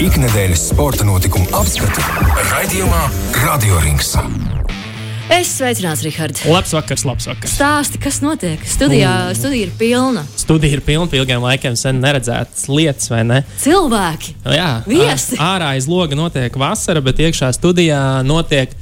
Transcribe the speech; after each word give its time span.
Ikdienas 0.00 0.62
sporta 0.70 1.04
notikumu 1.04 1.44
apskatu 1.52 2.00
raidījumā 2.48 3.00
Radio 3.42 3.76
Rings. 3.82 4.14
Es 5.32 5.50
sveicināts, 5.58 6.00
Rihards. 6.06 6.46
Labs 6.48 6.72
vakars, 6.72 7.04
labs 7.04 7.26
vakars. 7.28 7.52
Stāsti, 7.58 8.00
kas 8.00 8.22
notiek? 8.24 8.62
Studijā, 8.64 9.10
mm. 9.28 9.36
studija 9.36 9.66
ir 9.66 9.74
pilna. 9.76 10.22
Studija 10.40 10.78
ir 10.78 10.82
pilna, 10.86 11.10
ilgiem 11.18 11.44
laikiem 11.44 11.76
sen 11.76 12.00
neredzētas 12.00 12.64
lietas, 12.72 13.10
vai 13.12 13.20
ne? 13.28 13.40
Cilvēki. 13.60 14.36
Jā, 14.56 14.70
Viesi. 14.88 15.36
ārā 15.36 15.74
aiz 15.76 15.88
loga 15.90 16.16
notiek 16.16 16.56
vasara, 16.56 17.04
bet 17.04 17.20
iekšā 17.20 17.52
studijā 17.58 18.00
notiek. 18.24 18.72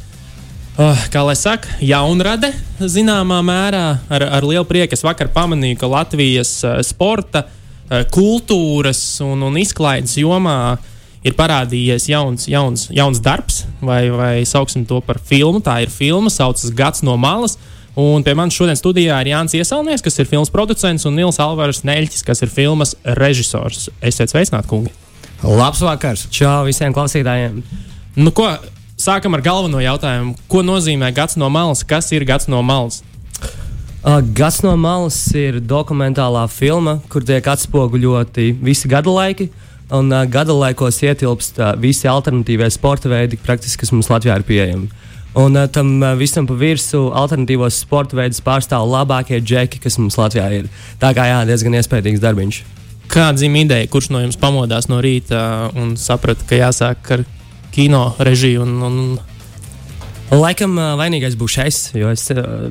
Uh, 0.80 0.95
kā 1.11 1.24
lai 1.27 1.34
saka, 1.36 1.74
jaunrade 1.82 2.52
zināmā 2.79 3.40
mērā 3.45 3.84
ar, 4.06 4.27
ar 4.38 4.46
lielu 4.46 4.64
prieku. 4.68 4.95
Es 4.95 5.02
vakar 5.04 5.29
pamanīju, 5.34 5.80
ka 5.82 5.90
Latvijas 5.90 6.54
uh, 6.62 6.79
sporta, 6.86 7.45
uh, 7.90 8.06
kultūras 8.14 9.02
un, 9.27 9.42
un 9.50 9.58
izklaides 9.61 10.14
jomā 10.22 10.79
ir 11.27 11.37
parādījies 11.37 12.08
jauns, 12.11 12.46
jauns, 12.49 12.86
jauns 12.94 13.21
darbs, 13.22 13.64
vai, 13.85 14.08
vai 14.14 14.32
sauksim 14.49 14.86
to 14.89 15.00
par 15.04 15.21
filmu. 15.21 15.61
Tā 15.64 15.81
ir 15.85 15.93
filma, 15.93 16.32
saucas 16.32 16.72
Gads 16.72 17.04
no 17.07 17.17
malas. 17.21 17.58
Un 18.00 18.22
pie 18.25 18.36
manis 18.39 18.54
šodien 18.54 18.79
studijā 18.79 19.18
ir 19.21 19.32
Jānis 19.32 19.57
Iesalnieks, 19.58 20.04
kas 20.04 20.21
ir 20.22 20.29
filmas 20.30 20.53
producents, 20.53 21.04
un 21.08 21.17
Nils 21.18 21.41
Alvars 21.43 21.82
Neļķis, 21.85 22.22
kas 22.25 22.41
ir 22.46 22.53
filmas 22.53 22.94
režisors. 23.18 23.89
Esiet 24.00 24.30
sveicināti, 24.30 24.71
kungi! 24.71 24.93
Labs 25.43 25.82
vakars! 25.85 26.29
Čau 26.32 26.63
visiem 26.68 26.94
klausītājiem! 26.96 27.58
Nu, 28.16 28.32
ko, 28.36 28.46
sākam 29.00 29.35
ar 29.36 29.43
galveno 29.44 29.82
jautājumu. 29.82 30.36
Ko 30.49 30.63
nozīmē 30.64 31.11
gads 31.16 31.36
no 31.41 31.50
malas? 31.52 31.82
Kas 31.85 32.12
ir 32.14 32.25
gads 32.28 32.48
no 32.52 32.62
malas? 32.62 33.02
Uh, 34.00 34.22
Gads 34.33 34.62
no 34.64 34.72
malas 34.80 35.19
ir 35.36 35.58
dokumentālā 35.61 36.47
filma, 36.48 36.94
kur 37.12 37.20
tiek 37.27 37.44
atspoguļoti 37.52 38.55
visi 38.62 38.89
gada 38.89 39.12
laiki. 39.12 39.50
Un 39.91 40.11
uh, 40.14 40.22
gada 40.30 40.55
laikos 40.55 41.00
ietilpst 41.03 41.58
uh, 41.58 41.72
visi 41.80 42.06
alternatīvie 42.06 42.69
sporta 42.70 43.11
veidi, 43.11 43.39
praktiski, 43.42 43.83
kas 43.83 43.91
mums 43.94 44.10
Latvijā 44.10 44.36
ir 44.38 44.46
pieejami. 44.46 44.91
Un 45.41 45.58
uh, 45.58 45.66
tam 45.70 45.96
uh, 45.98 46.12
visam 46.19 46.46
pa 46.46 46.55
virsmu 46.58 47.08
alternatīvos 47.19 47.80
sporta 47.83 48.18
veidus 48.18 48.42
pārstāv 48.46 48.86
labākie 48.86 49.41
džeki, 49.42 49.83
kas 49.83 49.98
mums 49.98 50.18
Latvijā 50.18 50.46
ir. 50.61 50.70
Tā 51.02 51.11
kā 51.16 51.27
jā, 51.27 51.41
diezgan 51.48 51.74
iespaidīgs 51.78 52.22
darbiņš. 52.22 52.61
Kāda 53.11 53.42
zīme 53.42 53.64
ideja, 53.64 53.91
kurš 53.91 54.12
no 54.14 54.22
jums 54.22 54.38
pamodās 54.38 54.86
no 54.86 55.00
rīta 55.02 55.42
un 55.74 55.96
saprata, 55.98 56.46
ka 56.46 56.58
jāsāk 56.61 57.14
ar 57.16 57.27
kino 57.74 58.12
režiju? 58.22 58.62
Un, 58.62 58.77
un... 58.86 58.98
Laikam 60.30 60.78
uh, 60.78 60.94
vainīgais 60.98 61.34
būšu 61.38 61.64
es, 61.66 61.84
jo 61.98 62.14
es 62.14 62.28
uh, 62.30 62.70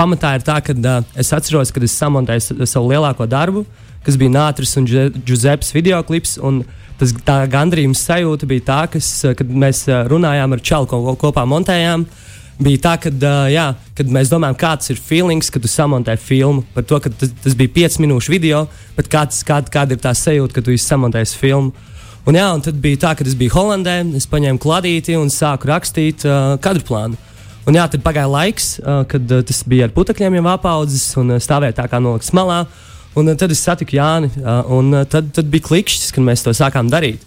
pamatā 0.00 0.38
ir 0.38 0.48
tā, 0.48 0.62
ka 0.64 0.72
uh, 0.72 1.04
es 1.20 1.32
atceros, 1.36 1.72
kad 1.76 1.84
es 1.84 1.96
samontēju 2.00 2.64
savu 2.64 2.88
lielāko 2.94 3.28
darbu, 3.28 3.66
kas 4.04 4.18
bija 4.20 4.34
Nātris 4.34 4.76
un 4.80 4.88
Giusepes 4.88 5.72
video 5.74 6.02
klips. 6.06 6.38
Tas 6.94 7.10
tā 7.26 7.40
gandrījuma 7.50 7.96
sajūta 7.98 8.46
bija 8.46 8.66
tā, 8.68 8.82
kas, 8.92 9.08
uh, 9.26 9.34
kad 9.34 9.48
mēs 9.50 9.86
uh, 9.90 10.04
runājām 10.10 10.54
ar 10.54 10.62
Čalu, 10.62 10.86
ko 10.90 11.16
kopā 11.26 11.42
montējām. 11.50 12.06
Bija 12.62 12.78
tā, 12.84 12.92
ka 13.02 13.10
kad 13.98 14.10
mēs 14.14 14.30
domājam, 14.30 14.54
kāds 14.54 14.92
ir 14.92 15.00
feelings, 15.02 15.50
kad 15.50 15.64
tu 15.64 15.66
samontē 15.66 16.14
filmu. 16.14 16.62
Par 16.74 16.86
to, 16.86 17.00
ka 17.02 17.10
tas, 17.10 17.32
tas 17.42 17.56
bija 17.58 17.88
5 17.88 17.98
minūšu 18.04 18.30
video, 18.30 18.68
bet 18.94 19.10
kāds, 19.10 19.42
kāda, 19.42 19.72
kāda 19.74 19.96
ir 19.96 20.04
tā 20.04 20.12
sajūta, 20.14 20.54
kad 20.54 20.68
tu 20.68 20.76
samontēsi 20.78 21.40
filmu. 21.40 21.74
Un, 22.24 22.38
jā, 22.38 22.46
un 22.56 22.62
tad 22.64 22.78
bija 22.80 23.02
tā, 23.02 23.10
ka 23.18 23.26
es 23.26 23.34
biju 23.36 23.52
Holandē, 23.52 23.98
es 24.16 24.24
paņēmu 24.30 24.62
kladīti 24.62 25.18
un 25.18 25.28
sāku 25.28 25.68
rakstīt 25.68 26.22
uh, 26.24 26.54
kadru 26.62 26.86
plānu. 26.86 27.18
Un, 27.68 27.76
jā, 27.76 27.84
tad 27.92 28.00
pagāja 28.04 28.30
laiks, 28.32 28.78
uh, 28.80 29.02
kad 29.08 29.28
uh, 29.28 29.42
tas 29.44 29.60
bija 29.68 29.88
ar 29.88 29.92
putekļiem 29.92 30.38
jau 30.38 30.44
apaudzis 30.54 31.04
un 31.20 31.34
uh, 31.34 31.42
stāvēja 31.42 31.82
tā 31.82 31.86
kā 31.92 32.00
nolikts 32.00 32.32
malā. 32.36 32.62
Un, 33.14 33.30
uh, 33.30 33.38
tad 33.38 33.52
es 33.54 33.62
satiku 33.62 33.96
Jāni, 33.98 34.30
un 34.74 34.92
uh, 34.92 35.06
tad, 35.08 35.30
tad 35.36 35.48
bija 35.50 35.68
klikšķis, 35.68 36.12
kad 36.14 36.26
mēs 36.26 36.44
to 36.46 36.54
sākām 36.56 36.90
darīt. 36.92 37.22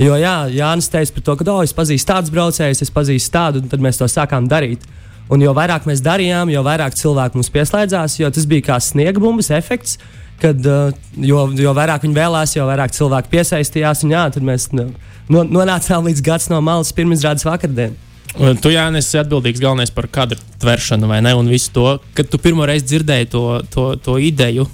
Jo 0.00 0.16
jā, 0.16 0.34
Jānis 0.52 0.88
teica 0.88 1.12
par 1.16 1.24
to, 1.26 1.36
ka 1.36 1.44
oh, 1.52 1.60
es 1.64 1.76
pazīstu 1.76 2.08
tādus 2.08 2.32
braucējus, 2.32 2.80
es 2.86 2.92
pazīstu 2.94 3.34
tādu, 3.34 3.60
un 3.60 3.68
tad 3.68 3.82
mēs 3.84 4.00
to 4.00 4.08
sākām 4.08 4.48
darīt. 4.48 4.86
Un 5.30 5.44
jo 5.44 5.52
vairāk 5.54 5.84
mēs 5.86 6.00
darījām, 6.02 6.50
jo 6.50 6.62
vairāk 6.66 6.96
cilvēku 6.98 7.38
mums 7.38 7.52
pieslēdzās, 7.54 8.16
jo 8.18 8.30
tas 8.34 8.48
bija 8.50 8.70
kā 8.72 8.80
sniega 8.82 9.20
bumbas 9.22 9.52
efekts. 9.54 9.98
Kad, 10.40 10.64
uh, 10.64 10.94
jo, 11.20 11.44
jo 11.52 11.72
vairāk 11.76 12.06
viņi 12.06 12.16
vēlās, 12.16 12.56
jo 12.56 12.64
vairāk 12.64 12.94
cilvēku 12.96 13.28
piesaistījās. 13.34 14.06
Un, 14.06 14.14
jā, 14.16 14.22
tad 14.32 14.46
mēs 14.46 14.70
nu, 14.72 14.88
no, 15.28 15.44
nonācām 15.44 16.08
līdz 16.08 16.24
gads 16.24 16.48
no 16.48 16.62
malas 16.64 16.94
pirmizrādes 16.96 17.44
vakardienas. 17.44 18.08
Tu, 18.30 18.70
Jānis, 18.70 19.08
esi 19.08 19.18
atbildīgs 19.18 19.60
galvenais 19.60 19.90
par 19.92 20.06
kadru 20.10 20.38
tveršanu, 20.62 21.08
vai 21.10 21.18
ne? 21.24 21.34
Un 21.34 21.48
visu 21.50 21.72
to, 21.74 21.86
kad 22.14 22.28
tu 22.30 22.38
pirmo 22.38 22.64
reizi 22.68 22.86
dzirdēji 22.86 23.28
to, 23.32 23.44
to, 23.74 23.86
to 24.00 24.16
ideju, 24.22 24.68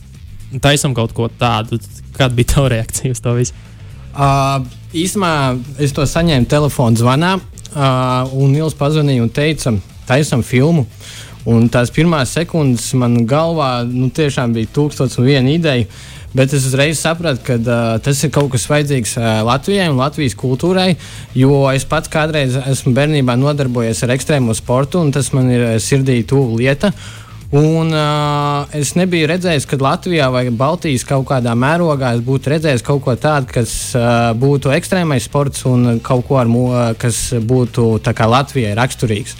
taisam 0.62 0.94
kaut 0.96 1.14
ko 1.16 1.28
tādu. 1.28 1.80
Kāda 2.16 2.34
bija 2.36 2.54
tava 2.54 2.72
reakcija 2.72 3.16
uz 3.16 3.22
to 3.22 3.34
visu? 3.36 3.56
Uh, 4.16 4.64
īsumā 4.96 5.30
es 5.82 5.92
to 5.92 6.06
saņēmu 6.08 6.48
telefona 6.48 6.96
zvanā, 6.96 7.36
uh, 7.36 8.32
un 8.32 8.54
Nils 8.54 8.76
pazvanīja 8.78 9.26
un 9.26 9.32
teica, 9.32 9.74
taisam 10.08 10.44
filmu. 10.46 10.86
Un 11.46 11.68
tās 11.70 11.92
pirmās 11.94 12.32
sekundes 12.34 12.88
man 12.98 13.20
galvā 13.28 13.84
nu, 13.86 14.08
tiešām 14.10 14.56
bija 14.56 14.72
tūkstots 14.74 15.20
un 15.20 15.28
viena 15.28 15.52
ideja. 15.52 15.86
Bet 16.36 16.52
es 16.52 16.66
uzreiz 16.68 16.98
sapratu, 17.00 17.40
ka 17.46 17.54
uh, 17.56 17.82
tas 18.02 18.18
ir 18.24 18.32
kaut 18.34 18.50
kas 18.52 18.66
vajadzīgs 18.68 19.14
uh, 19.20 19.28
Latvijai 19.46 19.86
un 19.92 20.00
Latvijas 20.00 20.34
kultūrai. 20.36 20.90
Jo 21.38 21.62
es 21.70 21.86
pats 21.88 22.10
kādreiz 22.12 22.58
esmu 22.60 22.92
bērnībā 22.96 23.38
nodarbojies 23.40 24.02
ar 24.04 24.12
ekstrēmo 24.16 24.56
sportu, 24.56 25.00
un 25.00 25.14
tas 25.14 25.30
man 25.36 25.48
ir 25.52 25.64
uh, 25.64 25.76
sirdī 25.80 26.18
tuvu 26.28 26.58
lieta. 26.60 26.90
Un, 27.54 27.92
uh, 27.94 28.66
es 28.74 28.96
nebiju 28.98 29.28
redzējis, 29.30 29.68
ka 29.70 29.78
Latvijā 29.78 30.26
vai 30.34 30.48
Baltijas 30.50 31.04
kaut 31.06 31.28
kādā 31.28 31.52
mērogā 31.54 32.16
es 32.16 32.24
būtu 32.26 32.50
redzējis 32.50 32.82
kaut 32.82 33.04
ko 33.04 33.14
tādu, 33.14 33.46
kas 33.54 33.70
uh, 33.94 34.32
būtu 34.34 34.72
ekstrēmais 34.74 35.28
sports 35.28 35.62
un 35.70 36.00
kaut 36.02 36.26
ko, 36.26 36.40
ar, 36.42 36.50
mo- 36.50 36.74
kas 36.98 37.30
būtu 37.38 38.00
Latvijai 38.02 38.74
raksturīgs. 38.74 39.36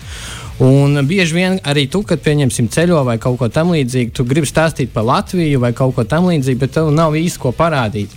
Un 0.62 1.02
bieži 1.04 1.34
vien 1.34 1.58
arī 1.68 1.88
tu, 1.90 2.00
kad 2.06 2.22
pieņemsim 2.22 2.70
ceļo 2.72 3.02
vai 3.04 3.18
kaut 3.18 3.40
ko 3.42 3.50
tamlīdzīgu, 3.52 4.14
tu 4.14 4.24
gribi 4.24 4.46
stāstīt 4.48 4.94
par 4.94 5.04
Latviju 5.04 5.60
vai 5.60 5.74
kaut 5.76 5.98
ko 5.98 6.04
tamlīdzīgu, 6.06 6.60
bet 6.62 6.72
tev 6.78 6.94
nav 6.94 7.18
īsti 7.18 7.42
ko 7.42 7.52
parādīt. 7.52 8.14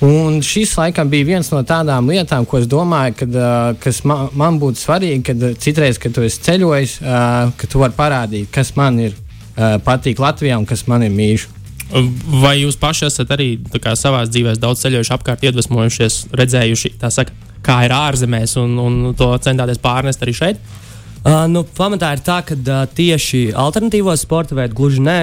Un 0.00 0.38
šis 0.40 0.72
laikam 0.78 1.10
bija 1.12 1.26
viens 1.28 1.50
no 1.52 1.60
tādām 1.66 2.08
lietām, 2.08 2.46
ko 2.48 2.56
es 2.56 2.68
domāju, 2.70 3.18
kad, 3.18 3.34
uh, 3.36 3.72
kas 3.82 4.00
man, 4.08 4.30
man 4.32 4.56
būtu 4.60 4.80
svarīgi, 4.80 5.22
kad 5.28 5.42
uh, 5.44 5.56
citreiz, 5.60 6.00
kad 6.00 6.14
tu 6.16 6.24
esi 6.24 6.40
ceļojis, 6.46 6.94
uh, 7.04 7.50
ka 7.60 7.68
tu 7.68 7.82
vari 7.82 7.96
parādīt, 7.98 8.48
kas 8.54 8.72
man 8.80 8.96
ir 9.02 9.12
uh, 9.12 9.76
patīk 9.84 10.22
Latvijā 10.22 10.56
un 10.56 10.64
kas 10.68 10.86
man 10.88 11.04
ir 11.04 11.12
mīļš. 11.12 11.46
Vai 12.40 12.54
jūs 12.62 12.78
paši 12.80 13.08
esat 13.10 13.32
arī 13.34 13.50
savā 13.98 14.22
dzīvē 14.24 14.54
daudz 14.62 14.86
ceļojuši 14.86 15.14
apkārt, 15.18 15.44
iedvesmojušies, 15.44 16.20
redzējuši, 16.38 16.94
saka, 17.10 17.34
kā 17.66 17.82
ir 17.84 17.92
ārzemēs 17.92 18.56
un, 18.62 18.78
un 18.80 19.00
to 19.18 19.34
centāties 19.44 19.82
pārnest 19.82 20.22
arī 20.24 20.36
šeit? 20.38 20.68
Uh, 21.20 21.44
nu, 21.52 21.66
pamatā 21.76 22.14
ir 22.16 22.24
tā, 22.24 22.38
ka 22.46 22.56
uh, 22.56 22.84
tieši 22.88 23.50
alternatīvo 23.52 24.14
sporta 24.16 24.56
veidu 24.56 24.78
gluži 24.78 25.04
nē, 25.04 25.18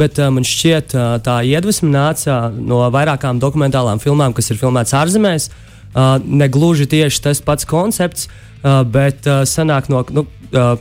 bet 0.00 0.20
uh, 0.20 0.30
man 0.34 0.46
šķiet, 0.46 0.96
uh, 0.96 1.16
tā 1.24 1.38
iedvesma 1.46 1.90
nāca 1.92 2.40
no 2.54 2.82
vairākām 2.94 3.40
dokumentālām 3.42 4.02
filmām, 4.02 4.34
kas 4.36 4.52
ir 4.52 4.60
filmētas 4.60 4.96
ārzemēs. 4.96 5.50
Uh, 5.96 6.16
ne 6.24 6.48
gluži 6.52 6.88
tieši 6.92 7.22
tas 7.24 7.40
pats 7.44 7.68
koncepts, 7.68 8.28
uh, 8.28 8.82
bet 8.84 9.28
uh, 9.28 9.44
sanāk 9.48 9.90
no. 9.92 10.04
Nu, 10.10 10.28
uh, 10.52 10.76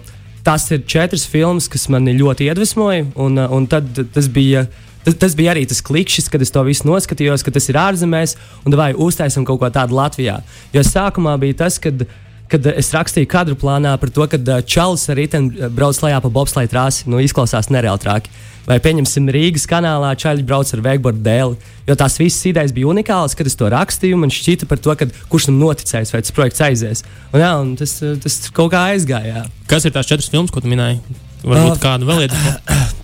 Tas 0.46 0.68
ir 0.70 0.84
četras 0.86 1.24
filmas, 1.26 1.66
kas 1.66 1.88
mani 1.90 2.12
ļoti 2.14 2.46
iedvesmoja, 2.46 3.08
un, 3.18 3.40
uh, 3.42 3.50
un 3.50 3.64
tad 3.66 3.88
tas 4.14 4.28
bija 4.30 4.68
Tas, 5.06 5.14
tas 5.22 5.36
bija 5.38 5.54
arī 5.54 5.68
tas 5.70 5.84
klikšķis, 5.86 6.32
kad 6.34 6.42
es 6.42 6.50
to 6.50 6.64
visu 6.66 6.88
noskatījos, 6.90 7.44
ka 7.46 7.52
tas 7.54 7.70
ir 7.70 7.78
ārzemēs, 7.78 8.34
un 8.66 8.74
vai 8.74 8.90
uztaisām 8.98 9.46
kaut 9.46 9.60
ko 9.62 9.70
tādu 9.70 9.94
Latvijā. 9.94 10.40
Jo 10.74 10.82
sākumā 10.82 11.36
bija 11.44 11.60
tas, 11.60 11.78
kad, 11.82 12.08
kad 12.52 12.68
es 12.74 12.92
rakstīju 12.96 13.30
kadru 13.32 13.58
plānā 13.60 13.96
par 14.02 14.12
to, 14.14 14.26
ka 14.32 14.40
uh, 14.40 14.60
Čalis 14.66 15.08
ar 15.12 15.20
riteni 15.20 15.70
brauc 15.74 16.00
lejā 16.04 16.20
pa 16.24 16.32
bobslēju 16.34 16.72
trāsi. 16.72 17.08
Nu, 17.12 17.22
izklausās 17.24 17.72
nereāli 17.74 18.04
traki. 18.04 18.34
Vai 18.66 18.80
pieņemsim 18.82 19.30
Rīgas 19.30 19.68
kanālā, 19.70 20.16
Čaļi 20.18 20.46
brauc 20.46 20.72
ar 20.74 20.82
veikbordu 20.88 21.22
dēli. 21.26 21.74
Jo 21.86 21.98
tās 22.00 22.18
visas 22.18 22.48
idejas 22.50 22.74
bija 22.74 22.90
unikālas, 22.90 23.38
kad 23.38 23.46
es 23.46 23.58
to 23.60 23.70
rakstīju. 23.70 24.18
Man 24.18 24.34
šķita 24.34 24.70
par 24.70 24.82
to, 24.82 24.96
kurš 25.30 25.52
tam 25.52 25.60
noticēs, 25.62 26.16
vai 26.16 26.24
tas 26.26 26.34
projekts 26.34 26.66
aizies. 26.66 27.06
Un, 27.30 27.44
jā, 27.44 27.54
un 27.62 27.76
tas, 27.78 28.00
tas 28.24 28.40
kaut 28.50 28.74
kā 28.74 28.88
aizgāja. 28.96 29.44
Jā. 29.44 29.48
Kas 29.70 29.86
ir 29.86 29.94
tās 29.94 30.10
četras 30.10 30.34
filmas, 30.34 30.54
ko 30.54 30.66
tu 30.66 30.72
minēji? 30.72 31.02
Varbūt 31.46 31.76
uh, 31.76 31.82
kādu 31.84 32.10
vēl 32.10 32.22
lietu. 32.26 32.95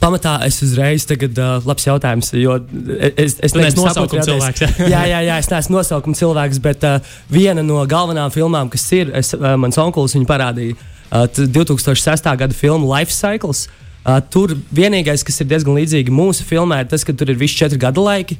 Pamatā 0.00 0.38
es 0.46 0.56
uzreiz, 0.64 1.04
tagad, 1.04 1.36
uh, 1.36 1.58
labs 1.68 1.84
jautājums, 1.84 2.30
jo 2.40 2.54
es, 3.20 3.34
es 3.44 3.52
neesi 3.52 3.76
nosaukuma 3.76 4.22
cilvēks. 4.24 4.62
jā, 4.88 5.02
jā, 5.10 5.18
jā, 5.26 5.34
es 5.42 5.50
neesmu 5.52 5.76
nosaukuma 5.76 6.16
cilvēks, 6.16 6.60
bet 6.64 6.86
uh, 6.88 7.10
viena 7.28 7.60
no 7.66 7.82
galvenajām 7.88 8.32
filmām, 8.32 8.70
kas 8.72 8.86
ir, 8.96 9.12
es, 9.18 9.34
uh, 9.36 9.52
mans 9.60 9.76
onkulis 9.82 10.16
viņu 10.16 10.28
parādīja, 10.30 10.78
uh, 11.10 11.26
t- 11.28 11.44
2006. 11.52 12.30
gada 12.40 12.56
filmu 12.56 12.88
Life 12.88 13.12
Cycles. 13.12 13.66
Uh, 14.00 14.16
tur 14.32 14.54
vienīgais, 14.72 15.20
kas 15.28 15.42
ir 15.44 15.50
diezgan 15.50 15.76
līdzīgi 15.76 16.08
mūsu 16.16 16.48
filmai, 16.48 16.80
ir 16.86 16.88
tas, 16.88 17.04
ka 17.04 17.12
tur 17.12 17.28
ir 17.28 17.36
visi 17.36 17.60
četri 17.60 17.76
gada 17.82 18.00
laiki. 18.00 18.38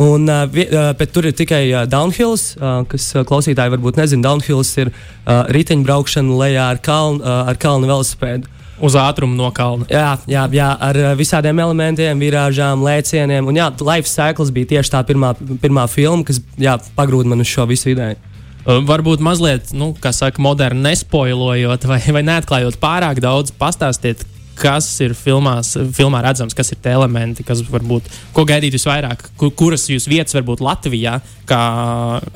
Un, 0.00 0.24
uh, 0.26 0.48
uh, 0.48 0.88
bet 0.98 1.12
tur 1.14 1.28
ir 1.28 1.36
tikai 1.36 1.60
uh, 1.68 1.84
downhills, 1.86 2.54
uh, 2.56 2.80
kas 2.88 3.10
uh, 3.12 3.20
klausītāji 3.28 3.76
varbūt 3.76 4.00
nezina. 4.00 4.24
Downhills 4.30 4.72
ir 4.80 4.88
uh, 4.90 5.44
riteņbraukšana 5.54 6.40
lejā 6.40 6.64
ar 6.72 6.80
kalnu, 6.82 7.20
uh, 7.20 7.44
ar 7.52 7.60
kalnu 7.60 7.92
velosipēdu. 7.92 8.48
Uz 8.82 8.96
ātrumu 8.98 9.36
no 9.38 9.50
kalna. 9.54 9.86
Jā, 9.90 10.16
jā, 10.26 10.44
jā, 10.54 10.68
ar 10.82 10.98
visādiem 11.18 11.60
elementiem, 11.62 12.18
virāžām, 12.18 12.82
lēcieniem. 12.82 13.46
Un 13.46 13.60
jā, 13.60 13.68
Life 13.86 14.10
Cycles 14.10 14.50
bija 14.54 14.74
tieši 14.74 14.96
tā 14.96 15.02
pirmā, 15.06 15.34
pirmā 15.62 15.86
filma, 15.90 16.26
kas 16.26 16.40
jā, 16.58 16.74
pagrūda 16.98 17.30
man 17.30 17.44
uz 17.44 17.50
šo 17.52 17.68
visu 17.70 17.92
ideju. 17.94 18.18
Varbūt 18.64 19.20
mazliet, 19.20 19.74
nu, 19.76 19.92
kā 20.00 20.10
saka, 20.16 20.40
moderni 20.42 20.86
nespoilojot 20.86 21.84
vai, 21.86 22.00
vai 22.16 22.22
neatklājot 22.24 22.78
pārāk 22.80 23.20
daudz, 23.22 23.52
pastāstiet, 23.60 24.24
kas 24.58 24.86
ir 25.04 25.14
filmās, 25.18 25.74
filmā 25.94 26.22
redzams, 26.24 26.54
kas 26.56 26.72
ir 26.72 26.78
tie 26.82 26.94
elementi, 26.96 27.44
kas 27.46 27.60
varbūt, 27.68 28.08
ko 28.34 28.46
gaidīt 28.48 28.76
visvairāk, 28.76 29.26
kur, 29.40 29.50
kuras 29.58 29.84
jūs 29.90 30.06
vietas 30.10 30.36
varbūt 30.38 30.62
Latvijā, 30.64 31.18
kā 31.48 31.60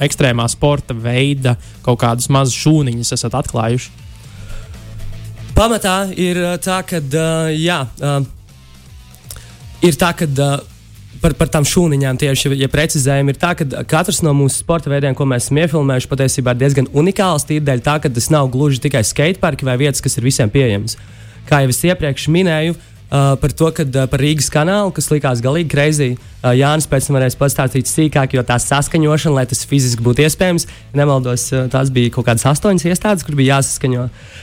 ekstrēmā 0.05 0.49
sporta 0.52 0.94
veida, 0.94 1.56
kaut 1.87 2.02
kādus 2.02 2.29
mazus 2.34 2.58
šūniņus 2.58 3.14
esat 3.17 3.38
atklājuši. 3.38 4.07
Pamatā 5.58 6.06
ir 6.14 6.38
uh, 6.38 6.52
tā, 6.62 6.78
ka, 6.87 7.00
uh, 7.02 7.49
jā, 7.50 7.81
uh, 7.99 8.20
ir 9.82 9.96
tā, 9.99 10.12
ka. 10.14 10.28
Par, 11.19 11.32
par 11.34 11.49
tām 11.50 11.64
šūniņām 11.66 12.14
tieši 12.14 12.52
ja 12.60 12.69
precizējumi 12.70 13.32
ir 13.34 13.38
tā, 13.43 13.49
ka 13.58 13.81
katrs 13.90 14.20
no 14.22 14.31
mūsu 14.38 14.60
sporta 14.60 14.87
veidiem, 14.87 15.16
ko 15.19 15.25
mēs 15.26 15.49
esam 15.49 15.58
iefilmējuši, 15.64 16.08
patiesībā 16.12 16.52
ir 16.55 16.60
diezgan 16.60 16.88
unikāls. 16.94 17.43
Tīri 17.49 17.64
dēļ 17.66 17.82
tā, 17.82 17.96
ka 18.05 18.12
tas 18.14 18.28
nav 18.31 18.52
gluži 18.55 18.78
tikai 18.84 19.02
skateparki 19.02 19.66
vai 19.66 19.75
vietas, 19.81 19.99
kas 20.05 20.14
ir 20.14 20.28
visiem 20.28 20.52
pieejamas. 20.55 20.94
Kā 21.50 21.64
jau 21.64 21.72
es 21.75 21.82
iepriekš 21.90 22.28
minēju, 22.31 22.76
uh, 22.76 22.98
Uh, 23.08 23.38
par 23.40 23.52
to, 23.56 23.70
ka 23.72 23.87
uh, 23.88 24.02
par 24.05 24.20
Rīgas 24.20 24.50
kanālu, 24.52 24.90
kas 24.93 25.06
likās 25.08 25.40
galīgi 25.40 25.70
greizi, 25.72 26.08
uh, 26.12 26.50
Jānis 26.52 26.84
pēc 26.84 27.06
tam 27.08 27.16
varēs 27.16 27.38
pastāstīt 27.40 27.88
sīkāk, 27.88 28.34
jo 28.37 28.43
tā 28.44 28.58
saskaņošana, 28.60 29.32
lai 29.32 29.44
tas 29.49 29.62
fiziski 29.64 30.05
būtu 30.05 30.26
iespējams, 30.26 30.66
nemaldos, 30.93 31.46
uh, 31.55 31.70
tās 31.72 31.88
bija 31.88 32.12
kaut 32.12 32.26
kādas 32.26 32.44
astoņas 32.50 32.84
iestādes, 32.84 33.25
kur 33.25 33.38
bija 33.38 33.56
jāsaskaņo. 33.56 34.02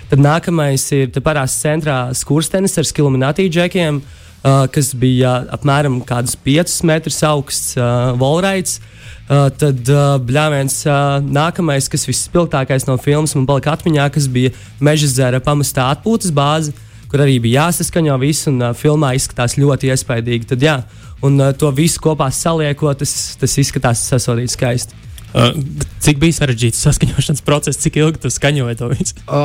Tad 0.10 0.24
nākamais 0.26 0.86
ir 0.98 1.14
parās 1.22 1.54
centrā 1.62 2.00
skurstenis 2.18 2.74
ar 2.82 2.90
skiluminatīju 2.90 3.52
džekiem, 3.54 4.00
uh, 4.02 4.66
kas 4.74 4.90
bija 4.98 5.36
uh, 5.44 5.54
apmēram 5.60 6.00
5 6.02 6.74
metrus 6.90 7.22
augsts 7.22 7.78
uh, 7.78 8.16
volraits. 8.18 8.80
Uh, 9.26 9.52
tad 9.54 9.86
uh, 9.90 10.18
bļāviens 10.26 10.80
uh, 10.90 11.22
nākamais, 11.22 11.86
kas 11.90 12.10
vispilgtākais 12.10 12.90
no 12.90 12.98
filmas 13.02 13.38
man 13.38 13.46
palika 13.50 13.78
atmiņā, 13.78 14.10
kas 14.14 14.26
bija 14.26 14.54
Meža 14.82 15.10
zara 15.10 15.42
pamestā 15.42 15.86
atpūtas 15.94 16.34
bāze 16.34 16.74
kur 17.16 17.24
arī 17.24 17.38
bija 17.40 17.70
jāsaskaņo 17.70 18.20
viss, 18.20 18.50
un 18.52 18.60
uh, 18.60 18.76
filmā 18.76 19.14
izskatās 19.16 19.56
ļoti 19.56 19.94
iespaidīgi. 19.94 20.52
Tad, 20.52 20.68
jā, 20.68 20.76
un 21.24 21.40
uh, 21.40 21.56
to 21.56 21.72
visu 21.72 22.04
kopā 22.04 22.28
saliekot, 22.28 23.00
tas, 23.00 23.16
tas 23.40 23.56
izskatās 23.62 24.04
sasodīts 24.10 24.58
skaisti. 24.60 25.04
Uh, 25.36 25.56
cik 26.04 26.20
bija 26.20 26.36
sarežģīts 26.36 26.84
saskaņošanas 26.84 27.44
process, 27.48 27.80
cik 27.84 27.98
ilgi 28.00 28.22
tu 28.24 28.32
skaņoji 28.32 28.78
to 28.80 28.92
visu? 28.92 29.18
O, 29.28 29.40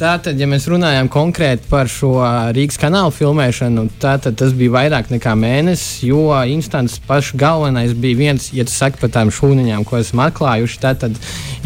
tātad, 0.00 0.36
ja 0.40 0.48
mēs 0.48 0.68
runājam 0.68 1.08
konkrēti 1.12 1.68
par 1.72 1.88
šo 1.92 2.14
Rīgas 2.56 2.80
kanālu 2.80 3.12
filmēšanu, 3.16 3.88
tad 4.00 4.28
tas 4.28 4.56
bija 4.56 4.76
vairāk 4.78 5.12
nekā 5.12 5.34
mēnesis, 5.40 6.06
jo 6.08 6.24
instants 6.52 6.96
pašs 7.08 7.34
galvenais 7.40 7.92
bija 7.96 8.20
viens, 8.20 8.52
ja 8.56 8.64
tu 8.68 8.76
saki 8.76 9.00
par 9.00 9.12
tām 9.16 9.32
šūniņām, 9.32 9.84
ko 9.88 10.00
esam 10.00 10.24
atklājuši, 10.24 10.80
tad 10.84 11.12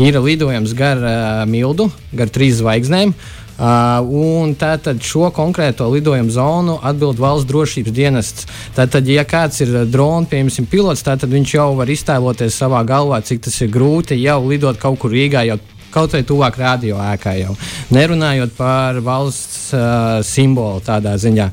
ir 0.02 0.18
lidojums 0.18 0.74
gar 0.78 1.02
uh, 1.02 1.22
Mildu, 1.50 1.90
gar 2.14 2.30
trīs 2.34 2.58
zvaigznēm. 2.62 3.14
Uh, 3.14 3.43
un 3.58 4.54
tātad 4.58 5.02
šo 5.04 5.28
konkrēto 5.34 5.86
lidojumu 5.92 6.32
zonu 6.34 6.78
atbild 6.82 7.20
valsts 7.22 7.48
drošības 7.50 7.94
dienests. 7.94 8.48
Tātad, 8.74 9.06
ja 9.06 9.24
kāds 9.28 9.60
ir 9.62 9.84
drona, 9.86 10.26
piemēram, 10.30 10.66
pilots, 10.70 11.04
tad 11.06 11.28
viņš 11.30 11.54
jau 11.54 11.68
var 11.78 11.92
iztēloties 11.92 12.58
savā 12.58 12.82
galvā, 12.88 13.22
cik 13.22 13.44
tas 13.46 13.60
ir 13.62 13.70
grūti 13.74 14.18
jau 14.22 14.40
lidot 14.48 14.80
kaut 14.80 14.98
kur 15.02 15.14
Rīgā. 15.14 15.46
Jau 15.46 15.60
Kaut 15.94 16.10
vai 16.10 16.24
tuvāk 16.26 16.56
radio 16.58 16.96
ēkai 16.98 17.36
jau. 17.38 17.52
Nerunājot 17.94 18.56
par 18.56 18.96
valsts 19.04 19.68
uh, 19.76 20.16
simbolu 20.26 20.80
tādā 20.82 21.12
ziņā. 21.22 21.44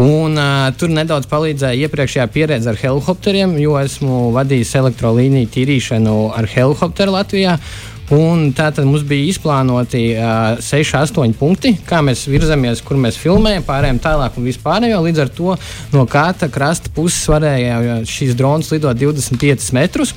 Un, 0.00 0.34
uh, 0.34 0.72
tur 0.74 0.90
nedaudz 0.90 1.28
palīdzēja 1.30 1.86
iepriekšējā 1.86 2.26
pieredze 2.34 2.70
ar 2.72 2.80
helikopteriem, 2.80 3.54
jo 3.62 3.76
esmu 3.78 4.32
vadījis 4.34 4.74
elektrolīniju 4.82 5.52
tīrīšanu 5.54 6.16
ar 6.34 6.50
helikopteru 6.50 7.14
Latvijā. 7.14 7.54
Un 8.10 8.48
tātad 8.58 8.82
mums 8.88 9.04
bija 9.06 9.28
izplānoti 9.30 10.00
uh, 10.18 10.58
6, 10.58 10.96
8 10.98 11.34
punkti, 11.38 11.76
kā 11.86 12.00
mēs 12.02 12.24
virzamies, 12.26 12.82
kur 12.82 12.98
mēs 12.98 13.18
filmējam, 13.20 13.62
pārējām 13.68 14.00
tālāk 14.02 14.38
un 14.40 14.48
vispārējo. 14.50 14.98
Līdz 15.04 15.22
ar 15.22 15.30
to 15.36 15.54
no 15.94 16.02
katra 16.10 16.50
krasta 16.50 16.90
puses 16.94 17.22
varēja 17.30 18.00
šīs 18.10 18.34
dronas 18.38 18.72
lidot 18.74 18.98
25 18.98 19.70
metrus. 19.78 20.14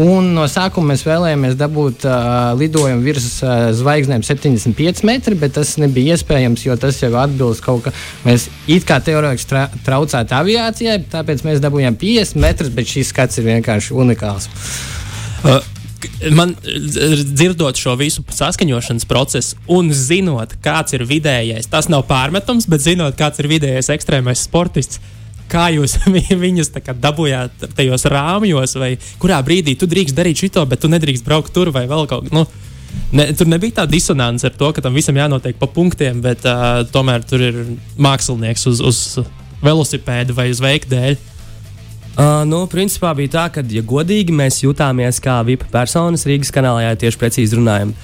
Un 0.00 0.28
no 0.36 0.44
sākuma 0.52 0.92
mēs 0.92 1.06
vēlējāmies 1.08 1.56
dabūt 1.58 2.04
uh, 2.04 2.52
lidojumu 2.60 3.02
virs 3.08 3.40
uh, 3.40 3.70
zvaigznēm 3.74 4.22
75 4.26 5.02
metri, 5.08 5.40
bet 5.40 5.56
tas 5.56 5.74
nebija 5.80 6.20
iespējams, 6.20 6.68
jo 6.68 6.76
tas 6.78 7.00
jau 7.00 7.10
atbilst 7.24 7.64
kaut 7.64 7.88
kā. 7.88 7.96
Mēs 8.28 8.50
it 8.68 8.84
kā 8.86 9.00
teorētiski 9.02 9.50
tra 9.50 9.66
traucētu 9.88 10.36
aviācijai, 10.36 11.00
tāpēc 11.10 11.48
mēs 11.48 11.64
dabūjām 11.64 11.96
50 12.04 12.44
metrus, 12.44 12.76
bet 12.76 12.92
šis 12.92 13.16
skats 13.16 13.40
ir 13.40 13.48
vienkārši 13.48 13.96
unikāls. 13.96 14.52
Uh 15.40 15.79
man 16.34 16.54
dzirdot 16.62 17.78
šo 17.80 17.94
visu 18.00 18.24
saskaņošanas 18.34 19.06
procesu 19.08 19.58
un 19.70 19.90
zinot, 19.94 20.56
kāds 20.64 20.96
ir 20.96 21.06
vidējais, 21.08 21.68
tas 21.70 21.90
nav 21.92 22.06
pārmetums, 22.10 22.68
bet 22.70 22.84
zinot, 22.84 23.16
kāds 23.18 23.42
ir 23.42 23.50
vidējais 23.50 23.92
ekstrēmais 23.96 24.46
sportists. 24.46 25.00
Kā 25.50 25.66
jūs 25.74 25.96
viņus 26.46 26.72
dabūjāt 27.02 27.70
tajos 27.76 28.06
rāmjos, 28.10 28.76
vai 28.78 28.94
kurā 29.22 29.40
brīdī 29.46 29.74
tu 29.78 29.88
drīkst 29.90 30.16
darīt 30.16 30.44
šo, 30.44 30.66
bet 30.68 30.82
tu 30.82 30.90
nedrīkst 30.92 31.26
braukt 31.26 31.54
tur 31.54 31.72
vai 31.74 31.86
vēl 31.90 32.06
kaut 32.10 32.28
kur? 32.28 32.36
Nu, 32.36 32.46
ne, 33.16 33.26
tur 33.34 33.50
nebija 33.50 33.80
tā 33.80 33.88
disonance 33.90 34.46
ar 34.46 34.54
to, 34.54 34.70
ka 34.74 34.84
tam 34.84 34.94
visam 34.94 35.18
jānotiek 35.18 35.58
pa 35.58 35.66
punktiem, 35.70 36.22
bet 36.22 36.46
uh, 36.46 36.84
tomēr 36.94 37.26
tur 37.26 37.42
ir 37.50 37.60
mākslinieks 37.98 38.68
uz, 38.70 38.84
uz 38.84 39.02
velosipēda 39.64 40.36
vai 40.36 40.50
uz 40.54 40.62
veikta 40.62 40.94
dēļ. 40.94 41.18
Uh, 42.20 42.42
nu, 42.44 42.66
principā 42.68 43.14
bija 43.16 43.30
tā, 43.32 43.42
ka, 43.48 43.62
ja 43.72 43.80
godīgi, 43.80 44.34
mēs 44.36 44.58
jutāmies 44.60 45.22
kā 45.24 45.38
VIP 45.46 45.62
personas 45.72 46.26
Rīgas 46.28 46.50
kanālā, 46.52 46.82
ja 46.84 46.98
tieši 47.00 47.16
precīzi 47.16 47.56
runājam. 47.56 47.94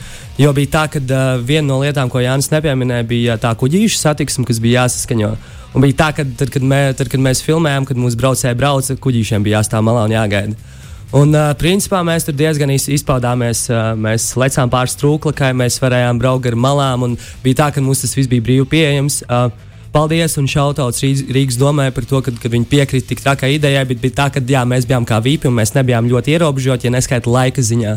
Jo 0.41 0.55
bija 0.57 0.71
tā, 0.73 0.85
ka 0.95 1.03
uh, 1.03 1.43
viena 1.45 1.67
no 1.69 1.83
lietām, 1.83 2.09
ko 2.09 2.23
Jānis 2.25 2.49
nepieminēja, 2.49 3.05
bija 3.11 3.37
tā 3.43 3.51
kuģīša 3.61 3.99
satiksme, 4.01 4.47
kas 4.49 4.63
bija 4.65 4.87
jāsaskaņo. 4.87 5.35
Un 5.77 5.85
bija 5.85 5.99
tā, 5.99 6.09
ka 6.17 6.25
tad, 6.25 6.49
kad, 6.55 6.65
mē, 6.65 6.81
tad, 6.97 7.11
kad 7.13 7.21
mēs 7.21 7.45
filmējām, 7.45 7.85
kad 7.91 8.01
mūsu 8.01 8.17
braucēji 8.23 8.57
brauca, 8.57 8.97
kuģīšiem 9.05 9.45
bija 9.45 9.59
jāstāv 9.61 9.85
malā 9.85 10.07
un 10.09 10.17
jāgaida. 10.17 10.73
Un, 11.13 11.37
uh, 11.37 11.53
principā 11.61 12.01
mēs 12.07 12.25
tur 12.25 12.41
diezgan 12.41 12.73
izpaudāmies. 12.73 13.67
Uh, 13.69 13.93
mēs 14.01 14.31
lecām 14.41 14.73
pāri 14.73 14.97
strūklakai, 14.97 15.53
mēs 15.61 15.77
varējām 15.85 16.25
braukt 16.25 16.49
ar 16.49 16.57
malām. 16.57 17.05
Bija 17.45 17.67
tā, 17.67 17.69
ka 17.77 17.85
mums 17.85 18.01
tas 18.07 18.17
viss 18.17 18.33
bija 18.33 18.49
brīvi 18.49 18.65
pieejams. 18.73 19.21
Uh, 19.29 19.51
paldies 19.97 20.37
un 20.37 20.49
šautauts 20.51 21.01
Rīgas 21.33 21.57
domē 21.57 21.89
par 21.95 22.05
to, 22.09 22.21
ka, 22.25 22.35
ka 22.37 22.51
viņi 22.53 22.69
piekrita 22.69 23.09
tik 23.09 23.23
trakai 23.25 23.55
idejai, 23.57 23.85
bet 23.89 24.03
bija 24.03 24.19
tā, 24.19 24.27
ka 24.35 24.43
jā, 24.45 24.61
mēs 24.69 24.85
bijām 24.89 25.07
kā 25.09 25.23
vīpi 25.25 25.49
un 25.49 25.57
mēs 25.57 25.73
nebijām 25.77 26.11
ļoti 26.11 26.37
ierobežoti, 26.37 26.89
ja 26.89 26.93
neskaita 26.93 27.33
laika 27.33 27.65
ziņā. 27.65 27.97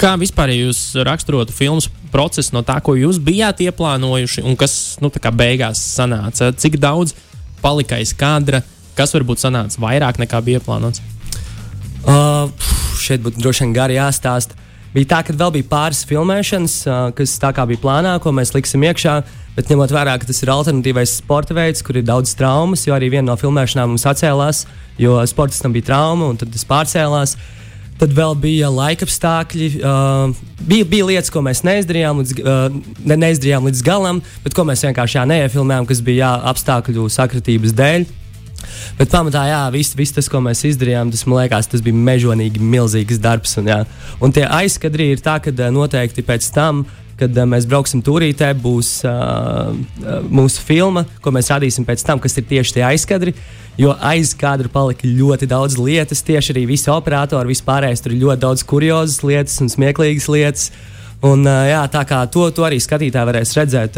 Kā 0.00 0.14
vispār 0.16 0.54
jūs 0.54 0.80
raksturotu 1.04 1.52
filmas 1.52 1.90
procesu 2.12 2.54
no 2.56 2.62
tā, 2.64 2.78
ko 2.80 2.94
jūs 2.96 3.20
bijāt 3.20 3.60
ieplānojuši 3.66 4.46
un 4.48 4.56
kas 4.56 4.96
nu, 5.04 5.12
beigās 5.12 5.82
sanāca? 5.92 6.54
Cik 6.56 6.80
daudz 6.80 7.12
palika 7.60 8.00
aiz 8.00 8.14
kadra, 8.16 8.62
kas 8.96 9.12
varbūt 9.12 9.44
sanāca 9.44 9.82
vairāk 9.82 10.22
nekā 10.22 10.40
bija 10.46 10.62
ieplānots? 10.62 11.04
Uh, 12.00 12.48
šeit 12.96 13.20
būtu 13.20 13.42
droši 13.44 13.66
vien 13.66 13.76
gari 13.76 14.00
jāstāsta. 14.00 14.56
Bija 14.90 15.06
tā, 15.12 15.20
ka 15.22 15.34
vēl 15.38 15.52
bija 15.54 15.68
pāris 15.70 16.00
filmēšanas, 16.08 16.72
kas 17.14 17.36
tā 17.38 17.52
kā 17.54 17.62
bija 17.70 17.78
plānā, 17.78 18.16
ko 18.22 18.32
mēs 18.34 18.50
liksim 18.56 18.82
iekšā. 18.88 19.20
Bet 19.54 19.70
ņemot 19.70 19.92
vērā, 19.94 20.16
ka 20.18 20.26
tas 20.26 20.42
ir 20.42 20.50
alternatīvais 20.50 21.12
sporta 21.20 21.54
veids, 21.54 21.82
kur 21.86 21.98
ir 21.98 22.06
daudz 22.06 22.32
traumas, 22.38 22.86
jo 22.86 22.94
arī 22.96 23.10
viena 23.12 23.28
no 23.28 23.38
filmēšanām 23.38 23.92
mums 23.92 24.06
atcēlās, 24.06 24.64
jo 24.98 25.18
sportistam 25.30 25.74
bija 25.74 25.90
trauma 25.92 26.30
un 26.30 26.38
tad 26.40 26.50
tas 26.54 26.66
pārcēlās. 26.66 27.36
Tad 28.00 28.14
vēl 28.16 28.34
bija 28.40 28.70
laika 28.72 29.04
apstākļi. 29.04 29.66
Uh, 29.78 30.38
bija, 30.64 30.86
bija 30.88 31.08
lietas, 31.10 31.30
ko 31.30 31.42
mēs 31.44 31.60
neizdarījām 31.68 32.22
līdz, 32.22 32.38
uh, 32.40 32.78
ne, 33.04 33.18
neizdarījām 33.26 33.68
līdz 33.68 33.82
galam, 33.84 34.22
bet 34.42 34.56
ko 34.56 34.64
mēs 34.66 34.86
vienkārši 34.86 35.26
neiefilmējām, 35.28 35.86
kas 35.90 36.00
bija 36.06 36.24
jā, 36.24 36.30
apstākļu 36.54 37.10
sakritības 37.12 37.76
dēļ. 37.76 38.08
Bet 38.98 39.12
pamatā, 39.12 39.44
jā, 39.48 39.60
viss, 39.74 39.96
viss 39.98 40.16
tas, 40.16 40.28
ko 40.30 40.42
mēs 40.44 40.64
izdarījām, 40.68 41.12
tas 41.12 41.26
man 41.28 41.42
liekas, 41.42 41.70
tas 41.72 41.84
bija 41.84 41.96
mežonīgi 41.96 42.62
milzīgs 42.62 43.20
darbs. 43.22 43.56
Un, 43.60 43.70
jā. 43.72 43.82
un 44.20 44.34
tie 44.36 44.46
aizkadri 44.46 45.12
ir 45.14 45.22
tā, 45.24 45.38
ka 45.42 45.54
noteikti 45.72 46.26
pēc 46.26 46.50
tam 46.54 46.84
kad 47.20 47.36
uh, 47.36 47.46
mēs 47.48 47.66
brauksim 47.68 48.02
turītē, 48.04 48.52
būs 48.56 49.02
uh, 49.04 49.74
mūsu 50.32 50.62
filma, 50.64 51.04
ko 51.20 51.32
mēs 51.34 51.50
rādīsim 51.52 51.84
pēc 51.88 52.04
tam, 52.06 52.20
kas 52.22 52.38
ir 52.40 52.46
tieši 52.48 52.78
tie 52.78 52.86
aizkadri. 52.88 53.34
Jo 53.80 53.94
aiz 54.04 54.32
kadra 54.36 54.68
palika 54.72 55.08
ļoti 55.08 55.48
daudz 55.50 55.78
lietas, 55.80 56.24
tieši 56.26 56.54
arī 56.54 56.66
visi 56.72 56.90
operatori, 56.92 57.52
vispārējais 57.52 58.02
tur 58.04 58.14
ir 58.16 58.24
ļoti 58.24 58.44
daudz 58.44 58.64
kuriozas 58.68 59.22
lietas 59.24 59.60
un 59.64 59.70
smieklīgas 59.72 60.28
lietas. 60.32 60.70
Un, 61.20 61.44
jā, 61.44 61.80
tā 61.92 62.00
kā 62.08 62.22
to, 62.32 62.46
to 62.56 62.64
arī 62.64 62.78
skatītāji 62.80 63.28
varēs 63.28 63.50
redzēt 63.58 63.96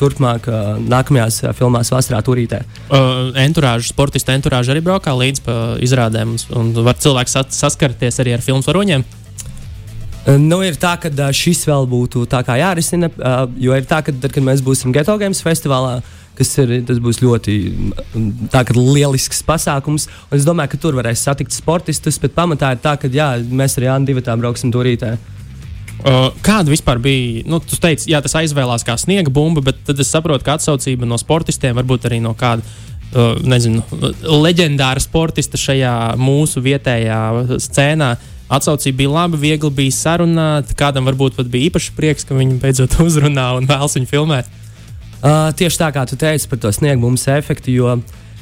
turpmāk, 0.00 0.46
nākamajās 0.88 1.42
filmās, 1.58 1.92
Vasarā 1.92 2.22
turītē. 2.24 2.62
Uh, 2.88 3.28
enturāžu, 3.44 3.90
sportistu 3.92 4.32
enturāžu 4.32 4.72
arī 4.72 4.80
braukā 4.86 5.12
līdz 5.12 5.42
izrādēm, 5.84 6.32
un 6.56 6.72
var 6.86 6.96
cilvēks 6.96 7.36
saskarties 7.52 8.22
arī 8.24 8.38
ar 8.38 8.44
filmu 8.44 8.64
varoņiem. 8.64 9.04
Nu, 10.38 10.60
ir 10.62 10.76
tā, 10.78 10.94
ka 11.02 11.10
šis 11.34 11.64
vēl 11.66 11.88
būtu 11.90 12.24
jārisina, 12.60 13.08
jo 13.58 13.74
ir 13.74 13.86
tā, 13.90 14.04
ka 14.06 14.14
tad, 14.14 14.30
kad 14.30 14.44
mēs 14.46 14.62
būsim 14.62 14.94
Geto 14.94 15.16
Games 15.18 15.42
festivālā, 15.42 15.96
kas 16.38 16.52
ir, 16.62 16.76
tas 16.86 17.00
būs 17.02 17.18
ļoti 17.24 17.56
tā, 18.52 18.62
lielisks 18.76 19.42
pasākums. 19.44 20.06
un 20.30 20.38
Es 20.38 20.46
domāju, 20.46 20.72
ka 20.72 20.82
tur 20.84 20.96
varēs 21.00 21.26
satikt 21.26 21.52
sportistus, 21.52 22.20
bet 22.22 22.36
pamatā 22.38 22.70
ir 22.76 22.80
tā, 22.84 22.94
ka 23.02 23.10
jā, 23.10 23.34
mēs 23.50 23.76
ar 23.80 23.88
Jānu 23.90 24.12
Divatā 24.12 24.38
brauksim 24.38 24.70
turītē. 24.72 25.16
Uh, 26.02 26.32
kāda 26.42 26.72
vispār 26.72 26.98
bija? 26.98 27.44
Nu, 27.46 27.60
tu 27.62 27.76
teici, 27.78 28.08
jā, 28.10 28.18
tas 28.24 28.34
aizvēlās 28.40 28.82
kā 28.86 28.96
sniega 28.98 29.30
bumba, 29.30 29.62
bet 29.62 29.84
tad 29.86 30.00
es 30.02 30.10
saprotu, 30.10 30.42
ka 30.46 30.56
atsaucība 30.58 31.06
no 31.06 31.18
sportistiem 31.20 31.76
varbūt 31.78 32.08
arī 32.08 32.18
no 32.24 32.34
kāda. 32.38 32.66
Uh, 33.12 33.36
nezinu, 33.44 33.82
leģendāra 34.24 35.00
sportista 35.04 35.60
šajā 35.60 35.92
mūsu 36.16 36.62
vietējā 36.64 37.18
scēnā. 37.60 38.14
Atsaucība 38.52 39.02
bija 39.02 39.12
laba, 39.12 39.38
viegli 39.40 39.70
bija 39.76 39.94
sarunāt. 39.94 40.72
Kādam 40.80 41.06
varbūt 41.08 41.36
pat 41.36 41.50
bija 41.52 41.70
īpaši 41.70 41.92
prieks, 41.96 42.26
ka 42.26 42.36
viņi 42.38 42.58
beidzot 42.62 42.98
uzrunā 43.06 43.50
un 43.60 43.68
vēlas 43.68 43.98
viņu 44.00 44.10
filmēt. 44.10 44.48
Uh, 45.22 45.52
tieši 45.54 45.78
tā 45.84 45.92
kā 45.94 46.02
tu 46.08 46.18
teici 46.18 46.48
par 46.50 46.58
to 46.64 46.72
sniegbums 46.74 47.28
efektu, 47.30 47.70
jo, 47.70 47.94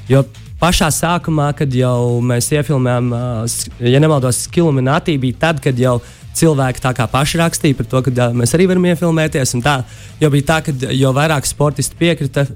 jo 0.09 0.23
pašā 0.61 0.91
sākumā, 0.95 1.51
kad 1.57 1.73
jau 1.75 2.21
mēs 2.25 2.51
iefilmējām, 2.55 3.13
ja 3.91 4.01
nemaldos, 4.03 4.45
Skilminatī, 4.47 5.17
bija 5.21 5.39
tad, 5.47 5.61
kad 5.65 5.79
jau 5.81 5.99
cilvēki 6.37 6.83
tā 6.85 6.93
kā 6.95 7.09
paši 7.11 7.41
rakstīja 7.41 7.79
par 7.79 7.89
to, 7.91 8.03
ka 8.07 8.31
mēs 8.37 8.55
arī 8.57 8.69
varam 8.71 8.87
iefilmēties. 8.93 9.57
Tā, 9.65 9.81
jo 10.23 10.31
bija 10.33 10.49
tā, 10.53 10.59
ka 10.67 10.75
jo 10.95 11.13
vairāk 11.17 11.49
sportisti 11.49 11.99
piekrita, 12.01 12.47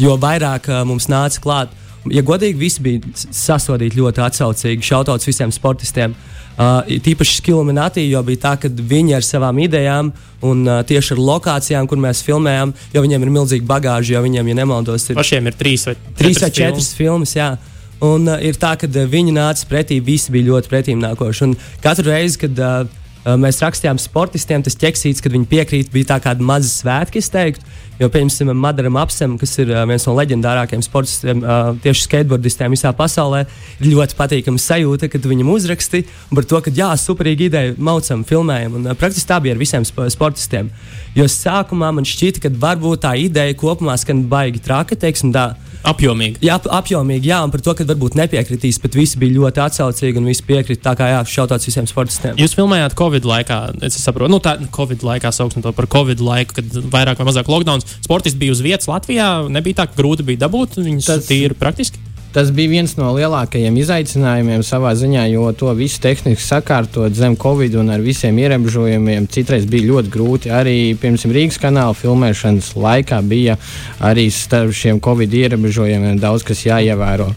jo 0.00 0.18
vairāk 0.22 0.70
mums 0.88 1.10
nāca 1.12 1.42
klāt. 1.42 1.80
Ja 2.10 2.24
godīgi, 2.26 2.58
visi 2.58 2.82
bija 2.82 3.12
sasodīti 3.14 4.00
ļoti 4.00 4.24
atsaucīgi. 4.24 4.82
Šautauts 4.82 5.28
visiem 5.28 5.52
sportistiem. 5.54 6.16
Uh, 6.16 6.31
tīpaši 6.56 7.38
Skilminatī, 7.40 8.04
jo 8.10 8.20
bija 8.26 8.42
tā, 8.44 8.52
ka 8.60 8.68
viņi 8.68 9.16
ar 9.16 9.24
savām 9.26 9.58
idejām 9.64 10.12
un 10.44 10.64
uh, 10.66 10.80
tieši 10.86 11.14
ar 11.16 11.22
lokācijām, 11.22 11.88
kur 11.88 12.00
mēs 12.02 12.22
filmējām, 12.26 12.74
jo 12.92 13.02
viņiem 13.04 13.24
ir 13.24 13.34
milzīga 13.38 13.68
bagāža, 13.68 14.16
jo 14.16 14.24
viņiem, 14.26 14.50
ja 14.52 14.58
nemaldos, 14.62 15.08
ir 15.08 15.18
Pašiem 15.18 15.48
ir 15.48 15.58
trīs 15.58 15.86
vai 15.88 15.96
trīs 16.18 16.42
vai 16.42 16.50
četras 16.50 16.72
četras 16.72 16.90
filmas. 16.98 17.36
Jā. 17.36 17.54
Un 18.02 18.26
uh, 18.26 18.40
ir 18.42 18.58
tā, 18.60 18.74
ka 18.80 18.88
uh, 18.90 19.04
viņi 19.08 19.36
nāca 19.36 19.68
pretī, 19.70 20.00
visi 20.02 20.34
bija 20.34 20.50
ļoti 20.50 20.72
pretīm 20.72 21.00
nākoši. 21.02 21.46
Un 21.46 21.56
katru 21.84 22.10
reizi, 22.10 22.40
kad 22.42 22.58
uh, 22.58 22.82
uh, 23.22 23.36
mēs 23.40 23.62
rakstījām 23.62 24.00
sportistiem, 24.02 24.64
tas 24.66 24.78
ķeksīts, 24.78 25.22
kad 25.22 25.32
viņi 25.32 25.48
piekrīt, 25.50 25.92
bija 25.94 26.14
tā 26.14 26.20
kāda 26.26 26.44
maza 26.44 26.70
svētki, 26.70 27.22
es 27.22 27.30
teiktu. 27.32 27.64
Jo, 28.00 28.08
piemēram, 28.08 28.56
Madaram 28.56 28.96
Apsam, 28.96 29.34
kas 29.38 29.52
ir 29.60 29.68
uh, 29.70 29.82
viens 29.88 30.06
no 30.08 30.14
leģendārākajiem 30.16 30.82
sportistiem, 30.84 31.42
uh, 31.44 31.74
tieši 31.84 32.06
skateboardistiem 32.06 32.72
visā 32.72 32.90
pasaulē, 32.96 33.42
ir 33.78 33.90
ļoti 33.92 34.16
patīkama 34.18 34.62
sajūta, 34.62 35.10
kad 35.12 35.28
viņam 35.28 35.52
uzrakstīja 35.52 36.08
par 36.32 36.48
to, 36.48 36.62
ka 36.64 36.72
jā, 36.72 36.88
superīga 36.98 37.46
ideja, 37.50 37.76
maucam, 37.76 38.24
filmējam. 38.26 38.78
Un, 38.80 38.88
uh, 38.88 38.96
praktiski 38.98 39.28
tā 39.28 39.38
bija 39.44 39.54
ar 39.54 39.60
visiem 39.60 39.84
sp 39.84 40.08
sportistiem. 40.12 40.72
Jo 41.12 41.26
sākumā 41.28 41.90
man 41.92 42.06
šķita, 42.08 42.40
ka 42.46 42.50
varbūt 42.62 43.02
tā 43.04 43.10
ideja 43.20 43.52
kopumā 43.60 43.98
skan 44.00 44.22
baigi 44.30 44.62
traki, 44.64 44.96
teiksim, 44.96 45.32
tā. 45.34 45.50
Apjomīgi. 45.84 46.38
Jā, 46.46 46.54
ap- 46.60 46.68
apjomīgi, 46.78 47.26
jā, 47.28 47.40
un 47.44 47.50
par 47.50 47.60
to, 47.60 47.74
ka 47.74 47.84
varbūt 47.84 48.14
nepiekritīs, 48.16 48.78
bet 48.80 48.94
visi 48.94 49.18
bija 49.20 49.34
ļoti 49.40 49.60
atsaucīgi 49.64 50.20
un 50.22 50.28
visi 50.30 50.44
piekrita. 50.46 50.80
Tā 50.86 50.92
kā 50.96 51.08
jā, 51.10 51.18
šautāts 51.26 51.66
visiem 51.68 51.88
sportistiem. 51.90 52.38
Jūs 52.40 52.54
filmējāt 52.56 52.94
Covid 52.96 53.26
laikā, 53.28 53.58
es 53.84 53.98
saprotu, 53.98 54.30
nu, 54.32 54.38
tā 54.40 54.54
Covid 54.72 55.02
laikā 55.04 55.32
sauksim 55.34 55.60
to 55.66 55.72
par 55.74 55.90
Covid 55.90 56.22
laiku, 56.22 56.54
kad 56.60 56.70
vairāk 56.94 57.18
vai 57.20 57.28
mazāk 57.32 57.50
lockdown. 57.50 57.82
Sportisti 58.06 58.38
bija 58.38 58.54
uz 58.54 58.62
vietas 58.64 58.88
Latvijā, 58.88 59.28
nebija 59.52 59.82
tā, 59.82 59.88
grūti 59.98 60.24
bija 60.30 60.46
dabūt 60.46 60.78
viņus 60.80 61.10
Tas- 61.10 61.26
Tas... 61.26 61.28
tīri 61.28 61.58
praktiski. 61.58 61.98
Tas 62.32 62.48
bija 62.54 62.70
viens 62.72 62.94
no 62.96 63.10
lielākajiem 63.12 63.76
izaicinājumiem 63.76 64.62
savā 64.64 64.94
ziņā, 64.96 65.26
jo 65.34 65.50
to 65.52 65.68
visu 65.76 65.98
tehniski 66.00 66.40
sakārtot 66.40 67.12
zem 67.12 67.34
Covid 67.36 67.74
un 67.76 67.90
ar 67.92 68.00
visiem 68.00 68.38
ierobežojumiem 68.40 69.26
citreiz 69.28 69.66
bija 69.68 69.90
ļoti 69.90 70.12
grūti. 70.14 70.52
Arī 70.52 70.94
pirms 70.96 71.26
Rīgas 71.28 71.58
kanāla 71.60 71.92
filmēšanas 71.98 72.70
laikā 72.80 73.18
bija 73.28 73.58
arī 74.00 74.24
starp 74.32 74.72
šiem 74.76 75.00
Covid 75.04 75.34
ierobežojumiem 75.42 76.16
daudz 76.22 76.46
kas 76.48 76.64
jāievēro. 76.64 77.28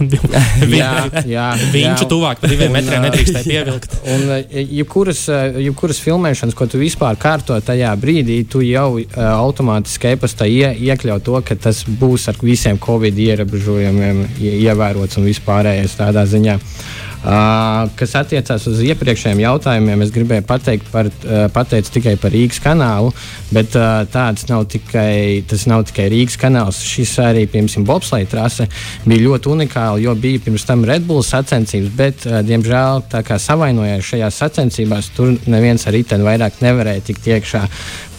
Un 0.00 0.12
Jā, 0.74 0.92
jā, 1.24 1.46
Viņš 1.72 2.04
jā. 2.04 2.08
tuvāk 2.10 2.42
par 2.42 2.52
diviem 2.52 2.68
Un, 2.72 2.76
metriem 2.76 3.04
nedrīkstēja 3.06 3.44
pievilkt. 3.48 3.96
Un, 4.14 4.26
eh, 4.36 4.60
jebkuras, 4.82 5.24
eh, 5.32 5.58
jebkuras 5.64 6.00
filmēšanas, 6.04 6.56
ko 6.58 6.68
tu 6.68 6.80
vispār 6.82 7.16
kārto 7.20 7.56
tajā 7.64 7.94
brīdī, 8.00 8.42
tu 8.50 8.60
jau 8.64 8.98
uh, 8.98 9.08
automātiski 9.40 10.12
e-pastā 10.12 10.48
ie, 10.50 10.74
iekļaut 10.90 11.24
to, 11.24 11.40
ka 11.46 11.56
tas 11.56 11.84
būs 11.88 12.28
ar 12.32 12.38
visiem 12.44 12.76
covid 12.82 13.16
ierobežojumiem 13.28 13.93
ie- 13.93 13.93
ievērots 14.40 15.20
un 15.20 15.28
vispārējais 15.28 15.98
tādā 16.00 16.26
ziņā. 16.28 16.58
Uh, 16.58 16.93
kas 17.24 18.12
attiecās 18.18 18.66
uz 18.68 18.80
iepriekšējiem 18.84 19.38
jautājumiem, 19.40 20.02
es 20.04 20.10
gribēju 20.12 20.44
pateikt 20.44 20.90
par, 20.92 21.08
uh, 21.08 21.46
pateicu 21.52 21.94
tikai 21.96 22.16
par 22.20 22.34
Rīgas 22.34 22.60
kanālu, 22.60 23.14
bet 23.54 23.72
uh, 23.78 24.02
tāds 24.12 24.44
nav 24.50 24.66
tikai, 24.68 25.40
nav 25.70 25.86
tikai 25.88 26.10
Rīgas 26.12 26.36
kanāls. 26.40 26.82
Šis 26.84 27.14
arī, 27.24 27.46
piemēram, 27.48 27.86
Bobsleja 27.88 28.28
trase 28.28 28.66
bija 29.06 29.24
ļoti 29.24 29.52
unikāla, 29.54 30.02
jo 30.04 30.12
bija 30.20 30.42
pirms 30.44 30.66
tam 30.68 30.84
Red 30.84 31.06
Bull 31.08 31.24
sacensības, 31.24 31.94
bet, 31.96 32.26
uh, 32.28 32.42
diemžēl, 32.44 33.06
tā 33.14 33.24
kā 33.24 33.40
savainojās 33.40 34.04
šajās 34.12 34.42
sacensībās, 34.44 35.08
tur 35.16 35.32
neviens 35.48 35.88
ar 35.88 35.96
riteni 35.96 36.28
vairāk 36.28 36.60
nevarēja 36.64 37.06
tikt 37.08 37.32
iekšā. 37.32 37.64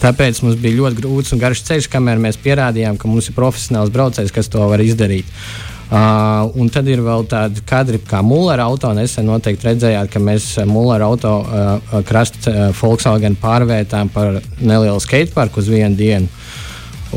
Tāpēc 0.02 0.42
mums 0.42 0.58
bija 0.60 0.80
ļoti 0.82 0.98
grūts 0.98 1.32
un 1.32 1.40
garš 1.46 1.62
ceļš, 1.70 1.88
kamēr 1.94 2.18
mēs 2.26 2.42
pierādījām, 2.42 2.98
ka 2.98 3.08
mums 3.08 3.30
ir 3.30 3.38
profesionāls 3.38 3.94
braucējs, 3.94 4.34
kas 4.34 4.50
to 4.50 4.66
var 4.66 4.82
izdarīt. 4.82 5.30
Uh, 5.30 5.75
un 5.90 6.70
tad 6.72 6.88
ir 6.90 7.02
vēl 7.04 7.26
tādi 7.30 7.62
kadri, 7.66 8.00
kā 8.02 8.22
Mullera 8.26 8.66
auto. 8.66 8.90
Nesen 8.96 9.28
noteikti 9.28 9.68
redzējāt, 9.68 10.10
ka 10.10 10.22
mēs 10.22 10.48
Mullera 10.66 11.06
auto 11.06 11.38
uh, 11.42 12.00
krasta 12.06 12.50
uh, 12.50 12.72
Volkswagen 12.74 13.36
pārvērtām 13.38 14.10
par 14.14 14.40
nelielu 14.58 14.98
skateparku 15.02 15.62
uz 15.62 15.70
vienu 15.70 15.94
dienu. 15.96 16.28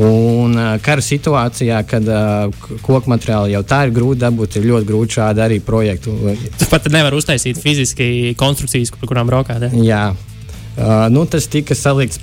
Un 0.00 0.54
uh, 0.54 0.76
kara 0.84 1.02
situācijā, 1.02 1.82
kad 1.88 2.06
uh, 2.06 2.70
koku 2.86 3.10
materiāli 3.10 3.56
jau 3.56 3.64
tā 3.66 3.82
ir 3.88 3.94
grūti 3.96 4.22
dabūt, 4.22 4.56
ir 4.60 4.70
ļoti 4.70 4.86
grūti 4.86 5.18
šādu 5.18 5.42
arī 5.44 5.58
projektu. 5.60 6.14
Tu 6.60 6.70
pat 6.70 6.86
nevar 6.94 7.16
uztaisīt 7.18 7.58
fiziski 7.58 8.36
konstrukcijas, 8.38 8.94
par 8.94 9.10
kurām 9.10 9.30
braukāt. 9.30 9.66
Ja? 9.66 9.72
Jā, 9.90 10.04
uh, 10.14 11.08
nu, 11.10 11.26
tas 11.26 11.50
tika 11.50 11.74
salikts 11.74 12.22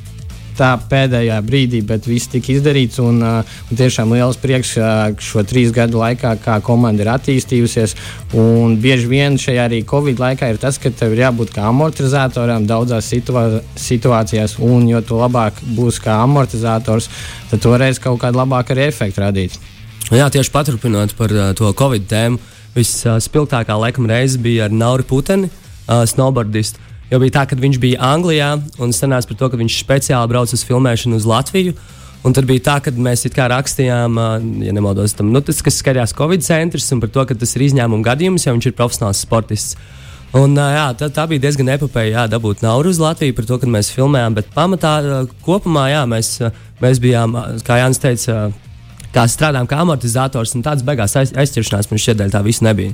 tā 0.58 0.74
pēdējā 0.90 1.38
brīdī, 1.46 1.82
bet 1.86 2.08
viss 2.10 2.30
tika 2.32 2.52
izdarīts. 2.56 3.00
Un, 3.04 3.22
uh, 3.24 3.58
un 3.70 3.80
tiešām 3.80 4.12
liels 4.16 4.40
prieks 4.42 4.74
uh, 4.80 5.14
šo 5.22 5.44
trīs 5.48 5.74
gadu 5.76 6.02
laikā, 6.02 6.36
kā 6.44 6.58
komanda 6.66 7.06
ir 7.06 7.12
attīstījusies. 7.14 7.96
Un 8.38 8.78
bieži 8.82 9.10
vien 9.12 9.38
šajā 9.42 9.68
arī 9.70 9.84
Covid 9.88 10.22
laikā 10.24 10.52
ir 10.52 10.62
tas, 10.62 10.80
ka 10.82 10.92
tev 10.92 11.16
ir 11.16 11.24
jābūt 11.28 11.54
kā 11.56 11.68
amortizatoram 11.70 12.68
daudzās 12.70 13.10
situa 13.14 13.62
situācijās, 13.78 14.58
un 14.64 14.88
jo 14.90 15.02
tu 15.06 15.20
labāk 15.20 15.62
būsi 15.78 16.04
kā 16.04 16.20
amortizators, 16.24 17.10
tad 17.52 17.70
varēsi 17.72 18.04
kaut 18.04 18.22
kādu 18.24 18.42
labāku 18.42 18.76
arī 18.76 18.90
efektu 18.92 19.24
radīt. 19.24 19.58
Jā, 20.08 20.30
tieši 20.32 20.54
paturpinot 20.54 21.16
par 21.20 21.34
uh, 21.36 21.52
to 21.58 21.70
Covid 21.76 22.06
tēmu, 22.08 22.40
visspilgtākā 22.78 23.76
uh, 23.76 23.82
laikam 23.84 24.08
reize 24.08 24.40
bija 24.40 24.68
ar 24.68 24.76
Nauru 24.76 25.04
Puteni, 25.08 25.50
uh, 25.52 26.06
snowboardistu. 26.08 26.87
Jo 27.12 27.22
bija 27.24 27.38
tā, 27.40 27.46
ka 27.48 27.56
viņš 27.56 27.78
bija 27.80 28.02
Anglijā 28.04 28.50
un 28.84 28.92
sanāca 28.96 29.30
par 29.30 29.38
to, 29.40 29.48
ka 29.52 29.60
viņš 29.60 29.78
speciāli 29.80 30.32
brauc 30.32 30.52
uz 30.52 30.64
filmēšanu 30.68 31.20
uz 31.20 31.28
Latviju. 31.28 31.76
Un 32.28 32.34
tad 32.36 32.48
bija 32.50 32.64
tā, 32.66 32.76
ka 32.84 32.92
mēs 32.92 33.24
rakstījām, 33.30 34.18
ja 34.66 34.74
nemaldos, 34.76 35.14
tam, 35.16 35.30
nu, 35.32 35.40
tas, 35.46 35.62
kas 35.64 35.78
skatījās 35.80 36.16
Covid 36.18 36.44
centrs, 36.44 36.90
un 36.92 37.00
par 37.00 37.14
to, 37.14 37.24
ka 37.30 37.38
tas 37.38 37.56
ir 37.56 37.68
izņēmuma 37.70 38.04
gadījums, 38.04 38.48
jo 38.48 38.56
viņš 38.58 38.68
ir 38.68 38.76
profesionāls 38.76 39.22
sportists. 39.24 39.78
Un, 40.36 40.58
jā, 40.60 40.90
tā, 41.00 41.08
tā 41.14 41.24
bija 41.30 41.46
diezgan 41.46 41.72
epopeja, 41.78 42.12
jā, 42.12 42.24
dabūt 42.34 42.66
naudu 42.66 42.92
uz 42.92 43.00
Latviju 43.00 43.38
par 43.38 43.48
to, 43.48 43.60
ka 43.62 43.70
mēs 43.72 43.94
filmējām. 43.96 44.36
Bet 44.36 44.52
pamatā 44.56 44.98
kopumā 45.46 45.88
jā, 45.94 46.04
mēs, 46.10 46.34
mēs 46.84 47.00
bijām, 47.00 47.38
kā 47.64 47.80
Jānis 47.80 48.04
teica, 48.04 48.50
kā 49.16 49.24
strādājām 49.32 49.70
kā 49.72 49.80
amortizators, 49.86 50.58
un 50.58 50.68
tāds 50.68 50.84
beigās 50.84 51.16
aiz, 51.22 51.32
aizķeršanās 51.32 51.94
man 51.94 52.04
šķiet, 52.04 52.28
tā 52.36 52.44
viss 52.44 52.66
nebija. 52.66 52.92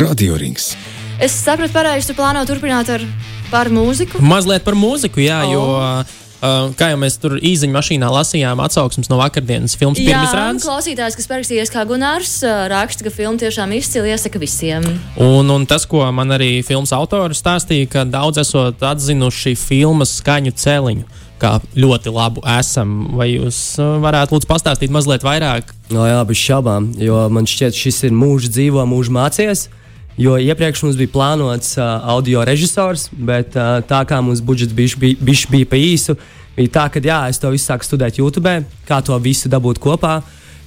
Radio 0.00 0.36
Rings. 0.36 0.74
Es 1.20 1.32
sapratu, 1.44 1.72
pareizi, 1.74 2.08
tu 2.10 2.16
plāno 2.16 2.40
turpināt 2.48 2.88
ar 2.94 3.02
par 3.50 3.68
mūziku. 3.72 4.22
Mazliet 4.24 4.64
par 4.64 4.76
mūziku, 4.78 5.20
jā, 5.24 5.42
Oh. 5.44 5.52
jo. 5.52 5.64
Uh, 6.40 6.70
kā 6.72 6.86
jau 6.88 6.96
mēs 6.96 7.18
tur 7.20 7.34
īsiņā 7.36 7.74
mašīnā 7.74 8.08
lasījām, 8.08 8.62
atsauksmes 8.64 9.10
no 9.12 9.18
vakardienas 9.20 9.74
filmas 9.76 9.98
Jā, 10.00 10.06
pirmizrādes. 10.14 10.64
klausītājs, 10.64 11.16
kas 11.18 11.26
parakstījies 11.28 11.68
kā 11.74 11.82
Gunārs, 11.84 12.38
ā, 12.48 12.54
raksta, 12.72 13.04
ka 13.04 13.10
filma 13.12 13.36
tiešām 13.36 13.74
izcili 13.76 14.08
iesaka 14.08 14.40
visiem. 14.40 14.86
Un, 15.20 15.50
un 15.52 15.66
tas, 15.68 15.84
ko 15.84 16.00
man 16.16 16.32
arī 16.32 16.64
filmas 16.64 16.94
autori 16.96 17.36
stāstīja, 17.36 17.90
ka 17.92 18.04
daudz 18.08 18.40
esot 18.40 18.80
atzinuši 18.80 19.52
filmas 19.60 20.14
skaņu 20.22 20.54
celiņu. 20.56 21.04
Kā 21.40 21.58
ļoti 21.76 22.08
labu 22.12 22.40
esam. 22.56 23.10
Vai 23.16 23.34
jūs 23.34 23.60
uh, 23.80 23.98
varētu 24.00 24.38
lūdzu 24.38 24.48
pastāstīt 24.48 24.88
mazliet 24.92 25.20
vairāk? 25.24 25.74
No, 25.92 26.06
jā, 26.08 26.24
bez 26.24 26.40
šaubām, 26.40 26.88
jo 26.96 27.20
man 27.28 27.44
šķiet, 27.48 27.76
šis 27.76 28.02
ir 28.08 28.16
mūžs 28.16 28.48
dzīvo, 28.56 28.80
mūžs 28.88 29.12
mācījies. 29.12 29.66
Jo 30.18 30.34
iepriekš 30.38 30.82
mums 30.84 30.98
bija 30.98 31.12
plānots 31.14 31.76
uh, 31.78 32.02
audio 32.12 32.42
režisors, 32.44 33.06
bet 33.12 33.54
uh, 33.56 33.78
tā 33.86 34.02
kā 34.08 34.18
mums 34.24 34.42
budžets 34.44 34.74
bija, 34.74 35.16
bišķi 35.22 35.52
bija 35.54 35.68
pa 35.70 35.78
īsu, 35.78 36.16
bija 36.56 36.74
tā, 36.74 36.86
ka 36.92 37.00
jā, 37.04 37.22
es 37.30 37.38
to 37.40 37.52
visu 37.54 37.70
sāku 37.70 37.86
studēt 37.86 38.18
YouTube, 38.18 38.52
kā 38.88 39.00
to 39.06 39.16
visu 39.22 39.48
dabūt 39.48 39.80
kopā. 39.80 40.18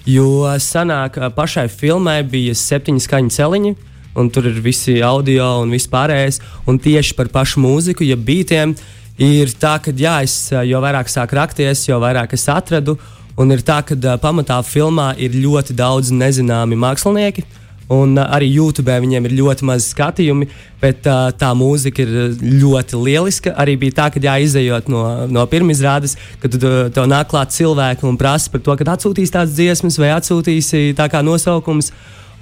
Jo 0.09 0.55
sanāk, 0.59 1.19
uh, 1.19 1.29
pašai 1.35 1.67
filmai 1.69 2.21
bija 2.23 2.55
septiņi 2.55 3.03
skaņu 3.03 3.35
celiņi. 3.35 3.75
Un 4.13 4.27
tur 4.29 4.45
ir 4.45 4.59
visi 4.61 4.99
audio 5.01 5.47
un 5.63 5.71
viss 5.73 5.89
pārējais. 5.89 6.37
Un 6.69 6.77
tieši 6.77 7.15
par 7.17 7.31
pašu 7.33 7.61
mūziku, 7.63 8.05
ja 8.05 8.13
beigtiem, 8.13 8.75
ir 9.17 9.53
tā, 9.57 9.79
ka 9.81 9.93
jā, 9.93 10.19
es 10.25 10.37
uh, 10.53 10.61
jo 10.65 10.81
vairāk 10.83 11.09
sāku 11.11 11.37
rakties, 11.37 11.87
jo 11.89 11.99
vairāk 12.01 12.33
es 12.37 12.47
atradu. 12.49 12.97
Un 13.37 13.53
ir 13.53 13.61
tā, 13.65 13.81
ka 13.85 13.97
uh, 13.97 14.15
pamatā 14.21 14.59
filmā 14.65 15.11
ir 15.17 15.35
ļoti 15.35 15.75
daudz 15.77 16.13
nezināmi 16.13 16.77
mākslinieki. 16.79 17.45
Un 17.91 18.15
uh, 18.15 18.23
arī 18.31 18.47
YouTube 18.53 18.93
viņiem 19.03 19.27
ir 19.27 19.35
ļoti 19.41 19.67
maz 19.67 19.89
skatījumi, 19.91 20.47
bet 20.81 21.07
uh, 21.09 21.27
tā 21.35 21.51
mūzika 21.57 22.05
ir 22.05 22.13
ļoti 22.63 22.99
lieliska. 22.99 23.53
Arī 23.59 23.75
bija 23.81 23.97
tā, 23.99 24.07
ka 24.13 24.23
jāizejot 24.23 24.87
no, 24.91 25.03
no 25.27 25.43
pirmizrādes, 25.51 26.15
kad 26.41 26.55
tu, 26.55 26.73
tev 26.95 27.09
nāk 27.11 27.31
klāt 27.33 27.55
cilvēki 27.55 28.07
un 28.07 28.19
prasa 28.19 28.51
par 28.53 28.63
to, 28.63 28.77
kad 28.79 28.95
atsūtīs 28.95 29.33
tādas 29.35 29.55
dziesmas 29.57 29.99
vai 29.99 30.13
atsūtīsi 30.15 30.93
tā 30.97 31.09
kā 31.11 31.23
nosaukums. 31.25 31.91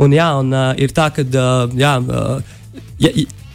Un, 0.02 0.14
jā, 0.16 0.30
un 0.40 0.54
uh, 0.54 0.72
ir 0.82 0.94
tā, 0.96 1.10
ka 1.14 1.26
uh, 1.26 1.78
jā, 1.78 1.98
uh, 2.02 2.82
ja, 3.02 3.12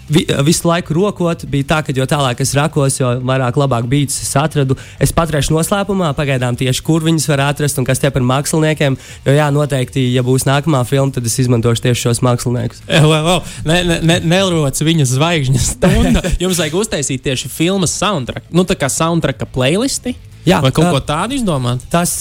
vi, 0.08 0.25
visu 0.46 0.68
laiku 0.68 0.94
rokot, 0.96 1.44
bija 1.50 1.68
tā, 1.72 1.80
ka 1.86 1.94
jo 1.96 2.06
tālāk 2.08 2.40
es 2.44 2.54
rakos, 2.56 2.98
jo 3.00 3.12
vairāk 3.26 3.58
labāk 3.58 3.88
beidz 3.90 4.16
es 4.22 4.32
atradu. 4.38 4.76
Es 5.02 5.14
paturēšu 5.16 5.54
noslēpumā, 5.56 6.12
pagaidām 6.18 6.58
tieši 6.58 6.84
kur 6.86 7.04
viņas 7.06 7.28
var 7.32 7.46
atrast 7.48 7.80
un 7.80 7.88
kas 7.88 8.02
tie 8.02 8.10
par 8.14 8.25
māksliniekiem. 8.26 8.98
Jo, 9.26 9.36
jā, 9.36 9.48
noteikti, 9.54 10.06
ja 10.14 10.25
būs 10.26 10.46
nākamā 10.48 10.82
filma, 10.88 11.14
tad 11.14 11.26
es 11.28 11.38
izmantošu 11.42 11.88
tieši 11.88 12.08
šos 12.08 12.22
māksliniekus. 12.26 12.84
Wow, 13.06 13.38
ne, 13.64 13.76
ne, 13.86 13.96
ne, 14.04 14.16
Neroc 14.26 14.78
viņas 14.82 15.12
zvaigžņas 15.14 15.66
stunda. 15.76 16.22
Jums 16.42 16.58
vajag 16.60 16.75
uztaisīt 16.80 17.22
tieši 17.25 17.50
filmas 17.52 17.94
soundtrack, 17.96 18.50
nu 18.54 18.66
tā 18.66 18.76
kā 18.78 18.90
soundtracka 18.92 19.46
playlisti. 19.48 20.16
Jā, 20.46 20.60
Vai 20.62 20.70
kaut 20.70 20.92
ko 20.94 21.00
tādu 21.02 21.34
izdomāt? 21.34 21.82
Tas, 21.90 22.12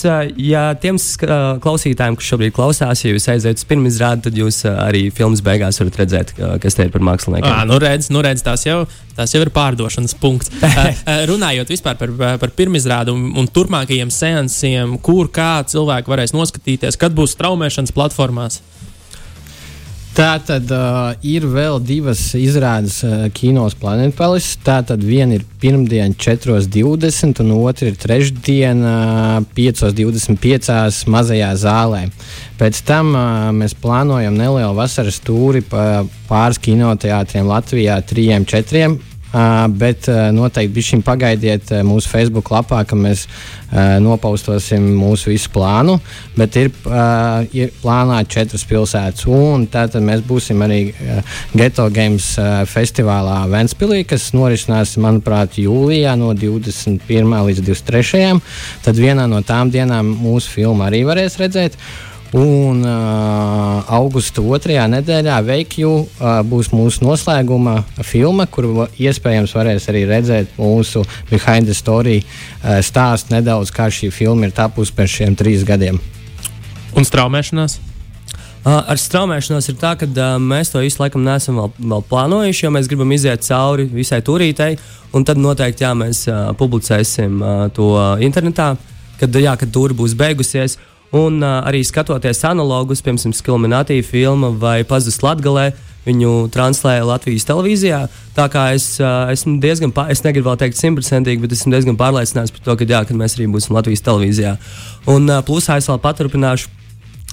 ja 0.41 0.63
tiem 0.81 0.97
klausītājiem, 1.61 2.17
kas 2.17 2.29
šobrīd 2.31 2.55
klausās, 2.55 3.03
ja 3.05 3.11
jūs 3.13 3.27
aiziet 3.29 3.61
uz 3.61 3.67
pirmizrādi, 3.69 4.25
tad 4.25 4.39
jūs 4.39 4.63
arī 4.71 5.03
filmas 5.13 5.43
beigās 5.45 5.77
varat 5.81 5.99
redzēt, 6.01 6.33
kas 6.63 6.77
te 6.77 6.87
ir 6.87 6.93
par 6.93 7.05
māksliniekiem. 7.05 7.51
À, 7.51 7.67
nu 7.69 7.77
redz, 7.81 8.09
nu 8.13 8.23
redz, 8.25 8.41
tās, 8.45 8.65
jau, 8.65 8.79
tās 9.17 9.35
jau 9.35 9.43
ir 9.45 9.53
pārdošanas 9.53 10.17
punkts. 10.21 10.49
Runājot 11.31 11.73
vispār 11.75 11.99
par, 12.01 12.15
par 12.41 12.55
pirmizrādi 12.57 13.13
un, 13.13 13.29
un 13.37 13.49
turpmākajiem 13.51 14.13
seansiem, 14.13 14.97
kur 15.05 15.29
kā 15.29 15.59
cilvēki 15.69 16.15
varēs 16.15 16.33
noskatīties, 16.33 16.97
kad 17.01 17.13
būs 17.13 17.37
straumēšanas 17.37 17.93
platformās. 17.93 18.63
Tā 20.15 20.37
tad 20.39 20.69
uh, 20.71 21.11
ir 21.27 21.43
vēl 21.43 21.81
divas 21.83 22.19
izrādes 22.39 23.01
uh, 23.03 23.25
kinos 23.35 23.73
Planet 23.75 24.13
Palace. 24.15 24.53
Tā 24.63 24.77
tad 24.87 25.01
viena 25.03 25.35
ir 25.35 25.41
pirmdiena 25.59 26.15
4.20, 26.15 27.41
un 27.43 27.51
otra 27.57 27.89
ir 27.89 27.97
trešdiena 27.99 28.93
uh, 29.41 29.49
5.25. 29.57 31.01
mazajā 31.11 31.49
zālē. 31.59 32.05
Pēc 32.55 32.79
tam 32.87 33.11
uh, 33.11 33.25
mēs 33.59 33.75
plānojam 33.75 34.39
nelielu 34.39 34.71
vasaras 34.77 35.19
tūri 35.19 35.65
pa 35.67 36.05
pāris 36.29 36.63
kinoteātriem 36.63 37.51
Latvijā, 37.51 37.99
trijiem, 38.07 38.47
četriem. 38.47 38.95
Uh, 38.95 39.14
bet 39.75 40.07
noteikti 40.31 40.83
šim 40.85 41.01
pagaidiet 41.05 41.71
mūsu 41.83 42.07
Facebook 42.11 42.51
lapā, 42.53 42.83
ka 42.87 42.95
mēs 42.95 43.25
nopaustosim 43.99 44.85
mūsu 44.95 45.33
visu 45.33 45.51
plānu. 45.51 45.97
Bet 46.37 46.55
ir, 46.61 46.71
ir 47.55 47.73
plānā 47.81 48.21
četras 48.31 48.63
pilsētas, 48.69 49.25
un 49.27 49.67
tātad 49.71 50.05
mēs 50.05 50.23
būsim 50.27 50.63
arī 50.63 50.79
Geto 51.55 51.89
Games 51.93 52.31
festivālā 52.71 53.41
Ventspīlī, 53.51 54.03
kas 54.07 54.31
norisinās, 54.37 54.95
manuprāt, 55.01 55.59
jūlijā 55.59 56.15
no 56.19 56.31
21. 56.37 57.37
līdz 57.49 57.63
23. 57.67 58.41
Tad 58.85 58.99
vienā 58.99 59.27
no 59.31 59.43
tām 59.45 59.73
dienām 59.73 60.15
mūsu 60.23 60.53
filmu 60.55 60.87
arī 60.87 61.03
varēs 61.07 61.39
redzēt. 61.41 61.79
Un 62.35 62.81
uh, 62.83 63.85
augusta 63.95 64.43
otrajā 64.43 64.83
nedēļā 64.91 65.37
Veikju 65.47 65.91
uh, 65.95 66.41
būs 66.43 66.67
mūsu 66.75 67.05
noslēguma 67.05 67.77
filma, 68.03 68.43
kuru 68.51 68.89
iespējams 68.99 69.53
varēs 69.55 69.85
arī 69.87 70.01
redzēt 70.09 70.57
mūsu 70.59 71.05
behind 71.29 71.69
the 71.69 71.75
story 71.77 72.17
uh, 72.19 72.81
stāstu 72.83 73.31
nedaudz, 73.31 73.71
kā 73.71 73.87
šī 73.87 74.09
filma 74.11 74.49
ir 74.49 74.55
tapusi 74.57 74.91
pēc 74.97 75.13
šiem 75.13 75.37
trīs 75.39 75.63
gadiem. 75.63 76.01
Un 76.99 77.07
straumēšanās? 77.07 77.77
Uh, 78.65 78.81
ar 78.81 78.99
straumēšanos 78.99 79.69
ir 79.71 79.77
tā, 79.79 79.93
ka 79.95 80.09
uh, 80.09 80.35
mēs 80.41 80.73
to 80.73 80.81
īsti 80.83 81.05
laikam 81.05 81.23
neesam 81.23 81.61
vēl, 81.61 81.71
vēl 81.93 82.03
plānojuši, 82.09 82.65
jo 82.65 82.71
mēs 82.75 82.89
gribam 82.91 83.13
iziet 83.15 83.47
cauri 83.47 83.85
visai 83.93 84.19
turītei, 84.25 84.73
un 85.15 85.23
tad 85.23 85.39
noteikti 85.39 85.87
jā, 85.87 85.93
mēs 85.95 86.25
uh, 86.27 86.49
publicēsim 86.59 87.39
to 87.77 87.93
internetā, 88.27 88.73
kad, 89.21 89.39
jā, 89.39 89.55
kad 89.61 89.71
tūri 89.71 89.95
būs 89.95 90.17
beigusies. 90.19 90.75
Un 91.15 91.39
uh, 91.39 91.61
arī 91.63 91.79
skatoties 91.87 92.41
analogus, 92.47 92.99
piemēram, 93.05 93.31
Skilminātī 93.35 94.01
filma 94.03 94.49
vai 94.51 94.81
Pazudus 94.87 95.21
Latgalē, 95.23 95.69
viņu 96.05 96.49
translēja 96.53 97.05
Latvijas 97.07 97.47
televīzijā. 97.47 98.01
Tā 98.35 98.47
kā 98.51 98.65
es 98.75 98.89
uh, 98.99 99.31
esmu 99.31 99.55
diezgan, 99.63 99.93
pār, 99.95 100.11
es 100.11 100.21
negribu 100.25 100.51
vēl 100.51 100.59
teikt 100.65 100.81
simtprocentīgi, 100.81 101.41
bet 101.45 101.55
esmu 101.55 101.71
diezgan 101.71 101.95
pārliecināts 101.99 102.51
par 102.51 102.65
to, 102.67 102.75
ka, 102.81 102.89
jā, 102.89 103.01
ka 103.07 103.15
mēs 103.15 103.37
arī 103.39 103.47
būsim 103.53 103.77
Latvijas 103.77 104.03
televīzijā. 104.05 104.57
Un 105.13 105.31
uh, 105.31 105.39
plusā 105.45 105.79
es 105.79 105.87
vēl 105.91 106.01
paturpināšu. 106.03 106.73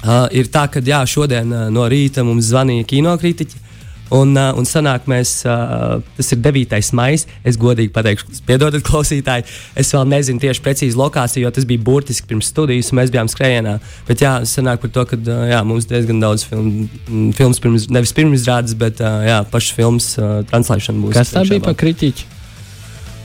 Uh, 0.03 0.27
ir 0.35 0.49
tā, 0.51 0.68
ka 0.71 0.83
jā, 0.83 1.03
šodien 1.07 1.51
uh, 1.51 1.66
no 1.75 1.85
rīta 1.90 2.25
mums 2.27 2.49
zvanīja 2.51 2.87
kinokritiķi 2.90 3.71
Un, 4.12 4.35
uh, 4.37 4.51
un 4.59 4.66
sanāk, 4.68 5.07
mēs, 5.09 5.38
uh, 5.48 6.03
tas 6.18 6.33
ir 6.35 6.40
9. 6.44 6.81
maija. 6.98 7.22
Es 7.48 7.57
godīgi 7.61 7.92
pateikšu, 7.94 8.42
piedodiet, 8.48 8.85
klausītāji. 8.85 9.46
Es 9.79 9.92
vēl 9.94 10.05
nezinu 10.11 10.42
tieši 10.42 10.64
precīzi 10.64 10.98
lokāciju, 11.01 11.46
jo 11.46 11.53
tas 11.55 11.66
bija 11.68 11.81
burtiski 11.87 12.29
pirms 12.29 12.51
studijas, 12.53 12.92
un 12.92 13.01
mēs 13.01 13.12
bijām 13.14 13.31
skrējienā. 13.33 13.79
Bet 14.09 14.25
jā, 14.25 14.35
sanāk 14.48 14.83
par 14.85 14.92
to, 14.92 15.07
ka 15.09 15.16
uh, 15.16 15.46
jā, 15.48 15.62
mums 15.68 15.88
diezgan 15.88 16.20
daudz 16.20 16.44
film, 16.51 16.90
filmas, 17.38 17.62
pirms, 17.62 17.88
nevis 17.92 18.12
pirmizrādes, 18.16 18.77
bet 18.79 19.01
uh, 19.01 19.22
jā, 19.29 19.40
pašas 19.53 19.79
filmas 19.79 20.12
uh, 20.20 20.42
translēšana 20.53 21.07
būs. 21.07 21.16
Kas 21.16 21.33
tā 21.33 21.46
bija 21.48 21.64
par 21.64 21.79
kritiķi? 21.81 22.29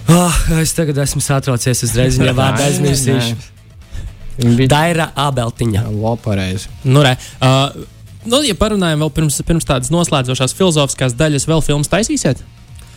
Oh, 0.07 0.39
es 0.61 0.71
tagad 0.71 1.03
esmu 1.03 1.19
satraucies, 1.19 1.83
uzreiz 1.83 2.15
viņa 2.21 2.35
vārdu 2.37 2.63
aizmirsīšu. 2.63 3.35
Viņa 4.37 4.55
bija 4.55 4.71
Daira 4.71 5.09
Abeltiņa. 5.17 5.87
Lopareiz. 5.97 6.67
Nu, 6.85 7.01
re, 7.03 7.15
uh, 7.41 7.75
nu, 8.29 8.43
ja 8.45 8.55
parunājam 8.57 9.03
vēl 9.05 9.11
pirms, 9.15 9.41
pirms 9.47 9.67
tādas 9.67 9.91
noslēdzošās 9.93 10.55
filozofiskās 10.57 11.15
daļas, 11.17 11.47
vēl 11.49 11.63
filmas 11.65 11.91
taisīsiet? 11.91 12.43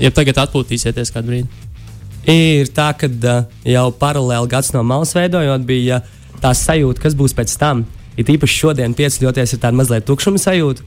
Ja 0.01 0.11
tagad 0.15 0.39
atpūtīsieties 0.43 1.13
kādu 1.15 1.33
brīdi. 1.33 1.67
Ir 2.29 2.69
tā, 2.77 2.91
ka 2.97 3.09
uh, 3.09 3.45
jau 3.65 3.87
paralēli 3.97 4.51
gads 4.53 4.75
no 4.75 4.83
malas 4.87 5.15
veidojot, 5.17 5.65
bija 5.67 6.03
tā 6.43 6.53
sajūta, 6.57 7.01
kas 7.03 7.17
būs 7.17 7.35
pēc 7.37 7.55
tam. 7.61 7.87
Ir 8.21 8.29
īpaši 8.35 8.59
šodien 8.65 8.97
pieceļoties, 8.97 9.55
ir 9.55 9.63
tāda 9.63 9.79
mazliet 9.79 10.05
tukšuma 10.09 10.41
sajūta. 10.41 10.85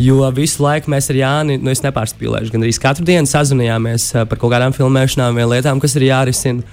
Jo 0.00 0.24
visu 0.32 0.62
laiku 0.64 0.92
mēs 0.92 1.10
ar 1.12 1.18
Jāni, 1.18 1.58
nu 1.60 1.72
es 1.72 1.82
nepārspīlēšu, 1.84 2.52
gan 2.54 2.64
arī 2.64 2.72
katru 2.80 3.04
dienu 3.04 3.28
sazvanījāmies 3.28 4.06
uh, 4.14 4.24
par 4.28 4.40
kaut 4.40 4.54
kādām 4.54 4.76
filmēšanām 4.76 5.36
vai 5.36 5.48
lietām, 5.56 5.82
kas 5.82 5.98
ir 5.98 6.08
jārisina. 6.08 6.64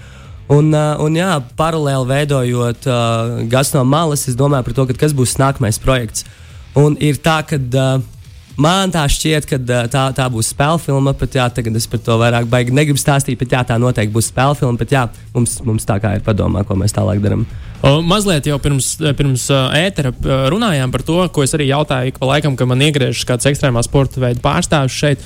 Un, 0.47 0.71
uh, 0.71 0.95
un 1.03 1.17
jā, 1.17 1.33
paralēli 1.59 2.07
veidojot 2.07 2.87
uh, 2.87 3.39
gads 3.51 3.73
no 3.75 3.83
malas, 3.83 4.29
es 4.31 4.37
domāju 4.39 4.69
par 4.69 4.77
to, 4.77 4.85
kas 4.95 5.15
būs 5.17 5.35
nākamais 5.41 5.79
projekts. 5.83 6.23
Un 6.77 6.93
ir 7.01 7.17
tā, 7.23 7.39
ka 7.47 7.57
uh, 7.57 8.03
man 8.61 8.91
tā 8.93 9.01
šķiet, 9.09 9.47
ka 9.49 9.57
uh, 9.57 9.87
tā, 9.89 10.03
tā 10.17 10.27
būs 10.29 10.51
spēļu 10.53 10.81
filma. 10.83 11.13
Pat 11.17 11.37
jā, 11.39 11.47
tagad 11.53 11.77
es 11.79 11.87
par 11.89 12.03
to 12.05 12.17
vairāk 12.21 12.49
baigi 12.51 12.75
negribu 12.75 13.01
stāstīt, 13.01 13.39
bet 13.39 13.55
jā, 13.55 13.63
tā 13.65 13.79
noteikti 13.81 14.13
būs 14.13 14.29
spēļu 14.29 14.59
filma. 14.59 14.77
Bet 14.81 14.93
jā, 14.93 15.07
mums, 15.33 15.57
mums 15.65 15.87
tā 15.89 15.97
kā 16.03 16.13
ir 16.17 16.25
padomā, 16.25 16.61
ko 16.67 16.77
mēs 16.77 16.93
tālāk 16.93 17.23
darām. 17.23 17.47
O, 17.81 17.97
mazliet 18.05 18.49
jau 18.49 18.57
pirms, 18.61 18.95
pirms 19.17 19.47
ētera 19.77 20.13
runājām 20.53 20.93
par 20.93 21.05
to, 21.05 21.17
ko 21.33 21.45
es 21.45 21.53
arī 21.57 21.69
jautāju, 21.71 22.13
ka 22.13 22.21
pa 22.21 22.29
laikam, 22.33 22.57
kad 22.57 22.69
man 22.69 22.81
iegriežas 22.85 23.25
kāds 23.29 23.49
ekstrēmā 23.49 23.83
sporta 23.85 24.21
veids 24.21 24.41
pārstāvis 24.41 24.97
šeit. 24.97 25.25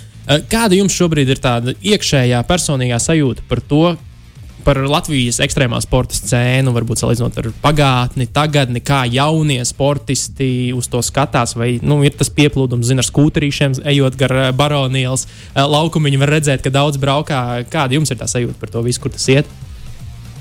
Kāda 0.51 0.77
jums 0.77 0.95
šobrīd 0.95 1.31
ir 1.33 1.39
tāda 1.41 1.73
iekšējā 1.79 2.43
personīgā 2.47 2.99
sajūta 3.01 3.43
par 3.49 3.63
to, 3.67 3.85
par 4.65 4.79
Latvijas 4.85 5.41
ekstrēmā 5.43 5.79
sporta 5.83 6.17
scēnu, 6.17 6.73
varbūt 6.75 7.01
salīdzinot 7.01 7.39
ar 7.41 7.49
pagātni, 7.63 8.27
tagadni, 8.31 8.83
kā 8.85 9.03
jaunie 9.11 9.59
sportisti 9.67 10.71
uz 10.77 10.89
to 10.91 11.01
skatās. 11.05 11.55
Vai 11.59 11.73
nu, 11.83 12.01
ir 12.07 12.15
tas 12.17 12.31
pieplūdums, 12.33 12.87
zina, 12.91 13.03
ar 13.03 13.09
skūterīšiem, 13.09 13.81
ejot 13.93 14.19
gar 14.19 14.35
eh, 14.37 14.53
baronielas 14.55 15.27
eh, 15.27 15.63
laukumu, 15.65 16.09
viņi 16.09 16.21
var 16.21 16.35
redzēt, 16.37 16.63
ka 16.65 16.73
daudz 16.73 17.01
braukā. 17.01 17.41
Kāda 17.71 17.97
jums 17.97 18.13
ir 18.13 18.21
tā 18.21 18.29
sajūta 18.31 18.59
par 18.61 18.73
to 18.73 18.85
visu, 18.85 19.03
kur 19.03 19.13
tas 19.13 19.27
iet? 19.31 19.49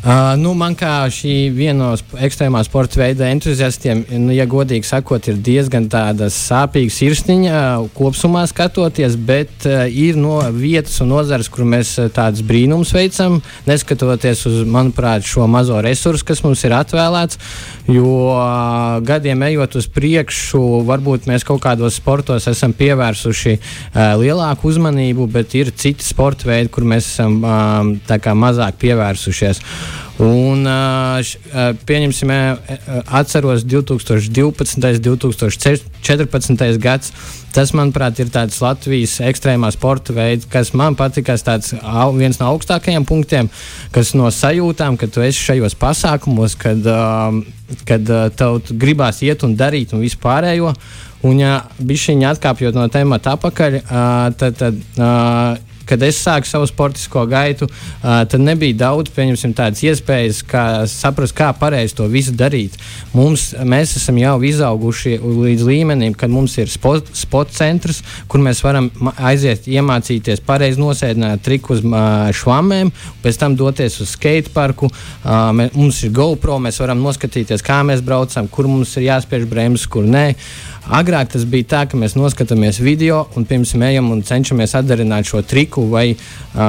Uh, 0.01 0.33
nu, 0.41 0.55
man 0.57 0.73
kā 0.81 1.05
šī 1.13 1.51
viena 1.53 1.91
no 1.91 2.21
ekstrēmā 2.25 2.63
sporta 2.65 3.03
veida 3.03 3.27
entuziastiem, 3.29 3.99
nu, 4.23 4.31
ja 4.33 4.47
godīgi 4.49 4.89
sakot, 4.89 5.27
ir 5.29 5.37
diezgan 5.45 5.91
sāpīga 5.93 6.95
sirsniņa 6.95 7.59
uh, 7.59 7.91
kopumā 7.93 8.47
skatoties, 8.49 9.19
bet 9.21 9.67
uh, 9.69 9.83
ir 9.93 10.17
no 10.17 10.39
vietas 10.57 10.97
un 11.05 11.13
nozares, 11.13 11.51
kur 11.53 11.69
mēs 11.69 11.91
uh, 12.01 12.09
tādus 12.09 12.41
brīnumus 12.49 12.95
veicam, 12.97 13.43
neskatoties 13.69 14.47
uz, 14.49 14.63
manuprāt, 14.65 15.27
šo 15.29 15.45
mazo 15.45 15.83
resursu, 15.85 16.25
kas 16.33 16.41
mums 16.47 16.65
ir 16.65 16.79
atvēlēts. 16.79 17.37
Jo 17.93 18.17
uh, 18.39 19.05
gadiem 19.05 19.45
ejot 19.51 19.77
uz 19.83 19.91
priekšu, 19.93 20.63
varbūt 20.89 21.29
mēs 21.29 21.45
kaut 21.45 21.61
kādos 21.67 22.01
sportos 22.01 22.49
esam 22.49 22.73
pievērsuši 22.73 23.57
uh, 23.59 24.17
lielāku 24.25 24.73
uzmanību, 24.73 25.29
bet 25.37 25.61
ir 25.61 25.77
citi 25.77 26.09
sporta 26.09 26.49
veidi, 26.55 26.73
kur 26.73 26.89
mēs 26.89 27.13
esam 27.13 27.43
uh, 27.45 28.37
mazāk 28.49 28.81
pievērsušies. 28.81 29.61
Un, 30.20 30.66
pieņemsim, 31.88 32.30
atceros 33.09 33.64
2012. 33.64 35.00
2014. 35.00 36.78
gads. 36.80 37.12
Tas, 37.50 37.72
manuprāt, 37.74 38.20
ir 38.22 38.28
tāds 38.30 38.61
Latvijas 38.62 39.16
ekstrēmā 39.26 39.72
sporta 39.74 40.14
veids, 40.14 40.46
kas 40.50 40.74
man 40.76 40.94
patīk, 40.98 41.33
tāds 41.42 41.72
viens 42.18 42.38
no 42.38 42.50
augstākajiem 42.52 43.06
punktiem, 43.09 43.48
kas 43.94 44.12
no 44.14 44.28
sajūtām, 44.30 44.98
ka 45.00 45.09
tu 45.11 45.24
esi 45.24 45.40
šajos 45.48 45.74
pasākumos, 45.80 46.54
kad, 46.61 46.85
kad 47.88 48.12
tev 48.37 48.61
gribās 48.70 49.22
iet 49.26 49.42
un 49.46 49.56
darīt 49.59 49.96
un 49.96 50.04
vispārējo. 50.04 50.74
Un, 51.26 51.40
ja 51.40 51.56
bišķiņi 51.80 52.28
atkāpjot 52.28 52.76
no 52.76 52.87
temata 52.92 53.35
atpakaļ, 53.37 53.80
tad, 54.40 54.61
tad 54.61 55.66
kad 55.88 56.03
es 56.07 56.21
sāku 56.23 56.49
savu 56.49 56.69
sportisko 56.71 57.25
gaitu, 57.31 57.69
uh, 57.69 58.23
tad 58.31 58.40
nebija 58.40 58.77
daudz 58.87 59.12
tādas 59.14 59.83
iespējas, 59.85 60.43
kā 60.47 60.64
saprast, 60.90 61.35
kā 61.37 61.51
pareizi 61.57 61.97
to 61.99 62.07
visu 62.11 62.33
darīt. 62.37 62.77
Mums, 63.14 63.51
mēs 63.64 63.97
esam 63.99 64.19
jau 64.21 64.37
izauguši 64.47 65.19
līdz 65.21 65.66
līmenim, 65.66 66.14
kad 66.14 66.31
mums 66.31 66.57
ir 66.59 66.71
sporta 66.71 67.14
sport 67.14 67.53
centrs, 67.55 68.03
kur 68.29 68.43
mēs 68.43 68.62
varam 68.64 68.90
aiziet, 69.16 69.69
iemācīties 69.71 70.43
pareizi 70.47 70.81
nosēdināt 70.81 71.45
triku 71.45 71.75
uz 71.77 71.85
uh, 71.85 72.31
švamēm, 72.35 72.93
pēc 73.23 73.40
tam 73.40 73.57
doties 73.59 74.01
uz 74.03 74.14
skateparku. 74.16 74.90
Uh, 74.90 75.51
mē, 75.57 75.71
mums 75.77 76.03
ir 76.07 76.14
GoPro, 76.16 76.59
mēs 76.62 76.81
varam 76.83 77.03
noskatīties, 77.05 77.64
kā 77.66 77.81
mēs 77.87 78.05
braucam, 78.05 78.49
kur 78.51 78.71
mums 78.71 78.97
ir 78.99 79.09
jāspiež 79.11 79.49
bremzes, 79.51 79.88
kur 79.90 80.07
nē. 80.07 80.31
Agrāk 80.88 81.29
tas 81.35 81.45
bija 81.45 81.66
tā, 81.69 81.81
ka 81.90 81.99
mēs 82.01 82.16
noskatāmies 82.16 82.81
video 82.81 83.27
un 83.37 83.45
pirms 83.47 83.75
ejam 83.77 84.09
un 84.14 84.23
cenšamies 84.27 84.75
atdarināt 84.79 85.29
šo 85.29 85.43
triku, 85.45 85.85
vai 85.93 86.07
uh, 86.14 86.62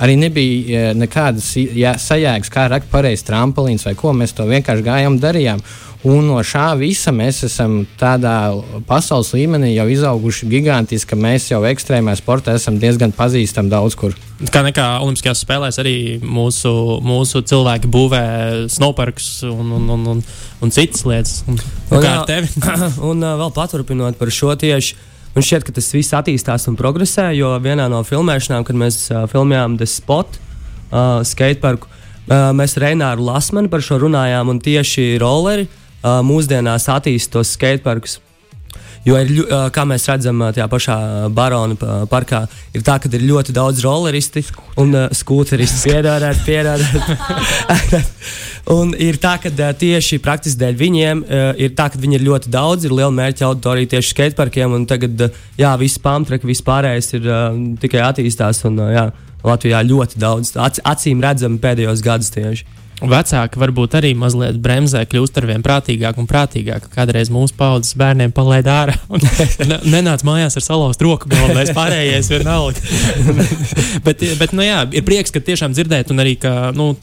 arī 0.00 0.14
nebija 0.20 0.92
nekādas 0.94 1.50
jā, 1.56 1.96
sajēgas, 1.98 2.52
kā 2.52 2.68
rakt 2.70 2.88
pareizi 2.92 3.26
tramplīns 3.26 3.84
vai 3.88 3.96
ko. 3.98 4.14
Mēs 4.16 4.36
to 4.38 4.46
vienkārši 4.48 4.86
gājām 4.86 5.16
un 5.16 5.20
darījām. 5.20 5.64
Un 6.06 6.28
no 6.28 6.36
šā 6.44 6.68
visa 6.78 7.10
mēs 7.10 7.40
esam 7.48 7.80
tādā 7.98 8.52
pasaules 8.86 9.32
līmenī 9.34 9.72
jau 9.72 9.88
izauguši 9.90 10.46
gigantiski, 10.52 11.08
ka 11.10 11.16
mēs 11.18 11.48
jau 11.50 11.58
ekstrēmā 11.66 12.12
sportā 12.18 12.54
esam 12.54 12.76
diezgan 12.78 13.10
pazīstami 13.16 13.72
daudz 13.72 13.96
kur. 13.98 14.14
Kā 14.52 14.62
nekā 14.62 14.84
Olimpiskajās 15.02 15.40
spēlēs, 15.42 15.80
arī 15.82 15.96
mūsu, 16.22 16.70
mūsu 17.02 17.40
cilvēki 17.50 17.90
būvē 17.90 18.22
snowparks 18.70 19.30
un, 19.48 19.72
un, 19.80 19.88
un, 19.96 20.04
un, 20.12 20.20
un 20.62 20.74
citas 20.76 21.02
lietas. 21.08 21.40
Un, 21.48 21.58
un, 21.58 22.04
kā 22.04 22.12
ar 22.20 22.28
tevi? 22.28 22.52
un 23.08 23.26
vēl 23.26 23.50
paturpinot 23.56 24.20
par 24.20 24.30
šo 24.34 24.54
tieši. 24.60 24.94
Man 25.34 25.44
šķiet, 25.44 25.66
ka 25.66 25.74
tas 25.74 25.88
viss 25.92 26.14
attīstās 26.16 26.68
un 26.70 26.76
progresē, 26.78 27.32
jo 27.36 27.50
vienā 27.64 27.88
no 27.92 28.04
filmēšanām, 28.06 28.68
kad 28.68 28.78
mēs 28.78 29.00
uh, 29.10 29.24
filmējām 29.32 29.74
The 29.80 29.90
Spot, 29.90 30.38
uh, 30.38 31.18
skateparku, 31.26 31.90
uh, 31.90 32.52
mēs 32.56 32.76
ar 32.78 32.86
Reināru 32.86 33.26
Lasmanu 33.26 33.72
par 33.72 33.82
šo 33.84 33.98
runājām, 34.06 34.54
un 34.54 34.62
tieši 34.64 35.08
rolleri 35.20 35.66
uh, 35.66 35.82
mūsdienās 36.04 36.88
attīst 36.92 37.32
tos 37.34 37.54
skateparkus. 37.56 38.20
Jo, 39.06 39.14
ir, 39.22 39.44
kā 39.70 39.84
mēs 39.86 40.08
redzam, 40.10 40.40
tajā 40.50 40.64
pašā 40.70 40.94
Barona 41.34 41.76
parkā, 42.10 42.40
ir 42.74 42.82
tā, 42.86 42.96
ka 42.98 43.10
ir 43.14 43.22
ļoti 43.22 43.54
daudz 43.54 43.84
rolleristi 43.84 44.42
un 44.82 44.90
uh, 44.98 45.04
skūteristi. 45.14 45.86
Piedodiet, 45.92 46.40
piedodiet. 46.42 47.06
un 48.76 48.90
ir 48.98 49.20
tā, 49.22 49.36
ka 49.38 49.52
uh, 49.52 49.70
tieši 49.78 50.18
praktiski 50.24 50.58
dēļ 50.64 50.80
viņiem 50.80 51.22
uh, 51.22 51.44
ir 51.54 51.76
tā, 51.78 51.86
ka 51.92 52.02
viņi 52.02 52.18
ir 52.18 52.26
ļoti 52.26 52.50
daudz, 52.50 52.88
ir 52.88 52.96
liela 52.98 53.14
mērķa 53.14 53.46
auditorija 53.46 53.92
tieši 53.94 54.10
skateparkiem. 54.10 54.74
Tagad, 54.90 55.28
uh, 55.28 55.38
jā, 55.54 55.70
viss 55.78 56.02
pamtreki, 56.02 56.50
viss 56.50 56.66
pārējais 56.66 57.14
ir 57.20 57.30
uh, 57.30 57.46
tikai 57.78 58.02
attīstās. 58.08 58.64
Un, 58.66 58.82
uh, 58.82 58.90
jā, 58.90 59.06
Latvijā 59.46 59.86
ļoti 59.86 60.18
daudz, 60.18 60.56
acīm 60.58 61.22
redzami 61.22 61.62
pēdējos 61.62 62.02
gados 62.02 62.34
tieši. 62.34 62.66
Vecāki 62.96 63.60
varbūt 63.60 63.94
arī 63.98 64.14
mazliet 64.16 64.56
bremzē, 64.62 65.02
kļūst 65.04 65.36
ar 65.36 65.46
vien 65.50 65.64
prātīgāk 65.64 66.16
un 66.16 66.28
prātīgāk. 66.30 66.86
Kādreiz 66.94 67.28
mūsu 67.32 67.52
paudzes 67.58 67.92
bērniem 68.00 68.32
palaid 68.32 68.70
ārā 68.72 68.94
un 69.12 69.20
nenāca 69.94 70.24
mājās 70.24 70.56
ar 70.56 70.64
salauztu 70.64 71.04
roku 71.04 71.28
galvenais, 71.28 71.74
pārējais 71.76 72.32
vienalga. 72.32 72.80
bet, 74.06 74.24
bet 74.40 74.56
nu, 74.56 74.64
jā, 74.64 74.80
ir 74.96 75.04
prieks, 75.04 75.34
ka 75.34 75.44
tiešām 75.44 75.76
dzirdēt 75.76 76.14
un 76.14 76.24
arī, 76.24 76.38
ka, 76.40 76.72
nu, 76.76 76.94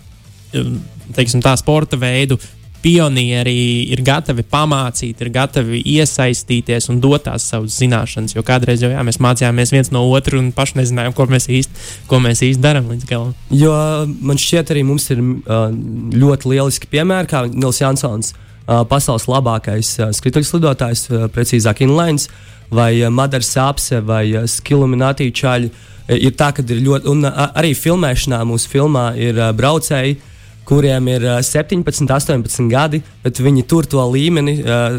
teiksim, 1.13 1.45
tā 1.45 1.53
sporta 1.61 1.99
veidu 2.01 2.39
pionieri 2.83 3.55
ir 3.95 4.01
gatavi 4.03 4.43
pamācīt, 4.51 5.21
ir 5.23 5.31
gatavi 5.33 5.79
iesaistīties 5.95 6.89
un 6.91 6.99
dot 7.03 7.23
tās 7.29 7.45
savas 7.49 7.77
zināšanas. 7.79 8.35
Jo 8.35 8.43
kādreiz 8.45 8.83
jau 8.83 8.91
jā, 8.91 9.01
mēs 9.07 9.21
mācījāmies 9.23 9.71
viens 9.71 9.91
no 9.95 10.03
otra 10.11 10.37
un 10.41 10.51
paši 10.55 10.81
nezinājām, 10.81 11.15
ko 11.15 11.27
mēs 11.31 11.47
īsti, 11.47 11.87
īsti 12.11 12.63
darām 12.63 12.91
līdz 12.91 13.07
galam. 13.09 13.31
Jo 13.55 13.73
man 14.21 14.41
šķiet, 14.41 14.73
arī 14.75 14.83
mums 14.87 15.07
ir 15.15 15.23
ļoti 15.23 16.51
lieliski 16.51 16.91
piemēri, 16.91 17.31
kā 17.31 17.45
Nils 17.47 17.79
Jansons, 17.79 18.33
pasaules 18.91 19.29
labākais 19.31 19.95
skrituļslidotājs, 20.19 21.07
precīzāk 21.35 21.81
inlines, 21.87 22.29
vai 22.73 22.91
Madara 23.11 23.43
Sāpse, 23.43 23.99
vai 24.03 24.27
Skiluminati 24.49 25.31
čaļi. 25.35 25.71
Ir 26.19 26.35
tā, 26.35 26.51
ka 26.51 26.63
ir 26.67 26.83
ļoti, 26.83 27.07
un 27.11 27.23
arī 27.31 27.71
filmēšanā 27.79 28.41
mūsu 28.47 28.67
filmā 28.71 29.13
ir 29.19 29.39
braucēji, 29.55 30.17
kuriem 30.67 31.07
ir 31.11 31.27
17, 31.43 32.07
18 32.07 32.69
gadi, 32.71 33.01
bet 33.23 33.41
viņi 33.43 33.65
tur 33.67 33.87
to 33.89 34.03
līmeni, 34.13 34.57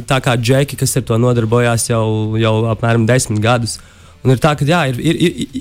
tā 0.08 0.20
kā 0.24 0.36
džeki, 0.36 0.76
kas 0.80 0.96
ar 1.00 1.06
to 1.08 1.18
nodarbojās 1.20 1.88
jau, 1.88 2.06
jau 2.40 2.54
apmēram 2.74 3.08
10 3.08 3.40
gadus. 3.44 3.78
Un 4.24 4.32
ir 4.32 4.40
tā, 4.40 4.54
ka 4.56 4.64
jā, 4.64 4.86
ir, 4.88 5.00
ir, 5.04 5.18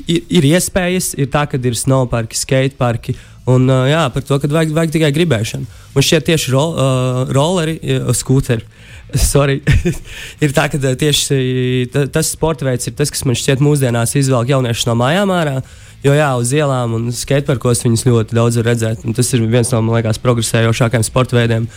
ir, 0.08 0.20
ir, 0.39 0.46
iespējas, 0.56 1.12
ir 1.20 1.28
tā, 1.32 1.44
ka 1.52 1.60
ir 1.60 1.76
snowparki, 1.76 2.39
skateparki. 2.39 3.16
Un, 3.44 3.68
uh, 3.68 3.84
jā, 3.89 4.06
par 4.16 4.24
to, 4.24 4.38
ka 4.39 4.48
vajag, 4.48 4.72
vajag 4.72 4.94
tikai 4.94 5.10
gribēšanu. 5.18 5.68
Un 5.92 6.06
šie 6.08 6.22
tieši 6.24 6.54
ro, 6.54 6.63
uh, 6.72 7.34
rolleri, 7.36 7.76
uh, 7.84 8.13
skūteri. 8.16 8.63
Sorry. 9.32 9.60
ir 10.44 10.56
tā, 10.56 10.70
ka 10.72 10.80
tieši 10.80 11.89
tas 11.92 12.32
sporta 12.32 12.70
veids 12.70 12.88
ir 12.88 12.96
tas, 12.96 13.12
kas 13.12 13.26
man 13.28 13.36
šķiet 13.38 13.63
mūsdienās 13.63 14.16
izvelk 14.22 14.56
jauniešus 14.56 14.88
no 14.88 14.96
mājām 15.02 15.36
ārā. 15.36 15.58
Jo 16.04 16.12
jā, 16.12 16.26
uz 16.36 16.50
ielām 16.52 16.98
un 16.98 17.04
skateparkos 17.16 17.86
viņus 17.86 18.02
ļoti 18.04 18.36
daudz 18.36 18.58
var 18.60 18.66
redzēt. 18.74 19.06
Tas 19.16 19.30
ir 19.32 19.46
viens 19.48 19.70
no, 19.72 19.80
man 19.86 19.96
liekas, 19.96 20.18
progresējošākajiem 20.20 21.06
sporta 21.08 21.38
veidiem. 21.38 21.70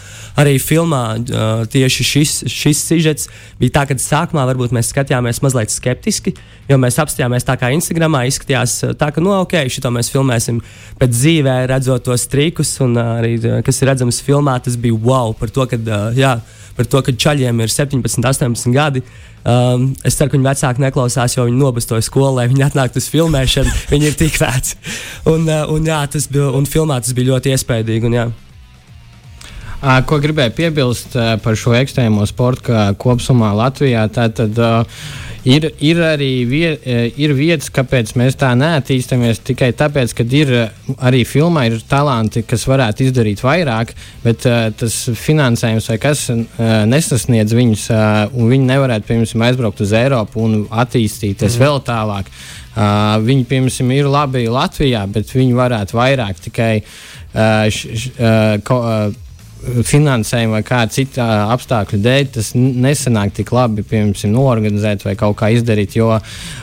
Arī 0.42 0.56
filmā 0.58 1.02
uh, 1.20 1.60
tieši 1.70 2.06
šis, 2.08 2.32
šis 2.50 2.80
sižets 2.88 3.28
bija 3.60 3.76
tā, 3.76 3.84
ka 3.86 3.94
sākumā 4.02 4.42
varbūt 4.50 4.74
mēs 4.74 4.90
skatījāmies 4.90 5.38
mazliet 5.46 5.70
skeptiski, 5.70 6.34
jo 6.66 6.78
mēs 6.82 6.98
apstājāmies 7.04 7.46
tā 7.46 7.54
kā 7.60 7.70
Instagramā 7.76 8.24
izskatījās 8.26 8.74
tā, 8.98 9.12
ka, 9.14 9.22
nu, 9.22 9.30
ok, 9.44 9.60
šito 9.70 9.94
mēs 9.94 10.10
filmēsim 10.10 10.58
pēc 10.98 11.14
dzīvē, 11.14 11.56
redzot 11.70 12.08
tos 12.10 12.26
trikus, 12.32 12.74
un 12.82 12.98
uh, 12.98 13.20
arī, 13.20 13.36
kas 13.62 13.78
ir 13.78 13.92
redzams 13.92 14.18
filmā, 14.26 14.58
tas 14.66 14.74
bija 14.74 14.98
wow 15.06 15.36
par 15.38 15.54
to, 15.54 15.70
ka, 15.70 15.78
uh, 15.78 16.10
jā, 16.18 16.34
par 16.74 16.90
to, 16.90 17.06
ka 17.06 17.14
čaļiem 17.14 17.62
ir 17.62 17.78
17, 17.78 18.26
18 18.26 18.74
gadi. 18.74 19.06
Um, 19.46 19.92
es 20.02 20.16
ceru, 20.18 20.32
ka 20.32 20.38
viņi 20.38 20.48
vecāki 20.48 20.82
neklausās, 20.82 21.36
jo 21.36 21.44
viņi 21.46 21.60
nobastoja 21.60 22.02
skolu, 22.02 22.40
lai 22.40 22.48
viņi 22.50 22.64
atnāktu 22.66 22.98
uz 22.98 23.06
filmēšanu. 23.12 23.74
viņi 23.92 24.10
ir 24.10 24.16
tik 24.18 24.40
veci. 24.42 24.74
Un, 25.30 25.46
uh, 25.46 25.68
un, 25.70 25.86
jā, 25.86 26.00
tas 26.10 26.26
bija, 26.32 26.48
un 26.58 26.66
filmā 26.66 26.98
tas 26.98 27.14
bija 27.14 27.30
ļoti 27.34 27.54
iespaidīgi. 27.54 28.10
Un, 28.10 28.18
jā. 28.18 28.26
Ko 29.80 30.18
gribēju 30.22 30.54
piebilst 30.56 31.14
par 31.44 31.58
šo 31.58 31.74
ekstrēmo 31.76 32.24
sportu 32.26 32.74
kopumā 32.98 33.52
Latvijā? 33.54 34.06
Tātad, 34.12 34.56
uh, 34.56 35.02
Ir, 35.46 35.68
ir 35.78 36.00
arī 36.02 36.30
vie, 36.50 36.72
ir 37.22 37.32
vietas, 37.38 37.68
kāpēc 37.70 38.16
mēs 38.18 38.34
tā 38.38 38.48
neattīstāmies. 38.58 39.38
Tikai 39.46 39.68
tāpēc, 39.78 40.14
ka 40.18 40.24
ir 40.34 40.50
arī 40.98 41.20
filmā 41.22 41.68
ir 41.68 41.76
talanti, 41.86 42.42
kas 42.42 42.64
varētu 42.66 43.04
izdarīt 43.06 43.44
vairāk, 43.46 43.92
bet 44.24 44.42
uh, 44.50 44.66
tas 44.74 44.96
finansējums 45.14 45.86
vai 45.92 45.98
kas 46.02 46.24
uh, 46.34 46.40
nesasniedz 46.90 47.54
viņus, 47.54 47.84
uh, 47.94 48.34
un 48.34 48.50
viņi 48.50 48.66
nevarētu, 48.72 49.06
piemēram, 49.06 49.44
aizbraukt 49.46 49.84
uz 49.86 49.94
Eiropu 49.94 50.42
un 50.42 50.56
attīstīties 50.66 51.54
mm. 51.54 51.62
vēl 51.62 51.78
tālāk. 51.86 52.32
Uh, 52.74 53.14
viņi, 53.22 53.46
piemēram, 53.52 53.92
ir 53.94 54.10
labi 54.10 54.42
Latvijā, 54.50 55.04
bet 55.14 55.30
viņi 55.30 55.54
varētu 55.60 56.00
vairāk 56.00 56.42
tikai 56.48 56.72
uh, 56.82 57.70
š, 57.70 57.94
š, 57.94 58.10
uh, 58.18 58.58
ko, 58.66 58.80
uh, 58.82 59.25
finansējuma 59.66 60.58
vai 60.58 60.62
kāda 60.66 60.94
cita 60.94 61.26
apstākļu 61.54 61.98
dēļ 62.04 62.30
tas 62.36 62.52
nesanāk 62.56 63.34
tik 63.36 63.52
labi, 63.54 63.84
piemēram, 63.86 64.14
norganizēt 64.32 65.04
vai 65.06 65.16
kaut 65.18 65.36
kā 65.40 65.50
izdarīt. 65.54 65.96
Jo 65.98 66.16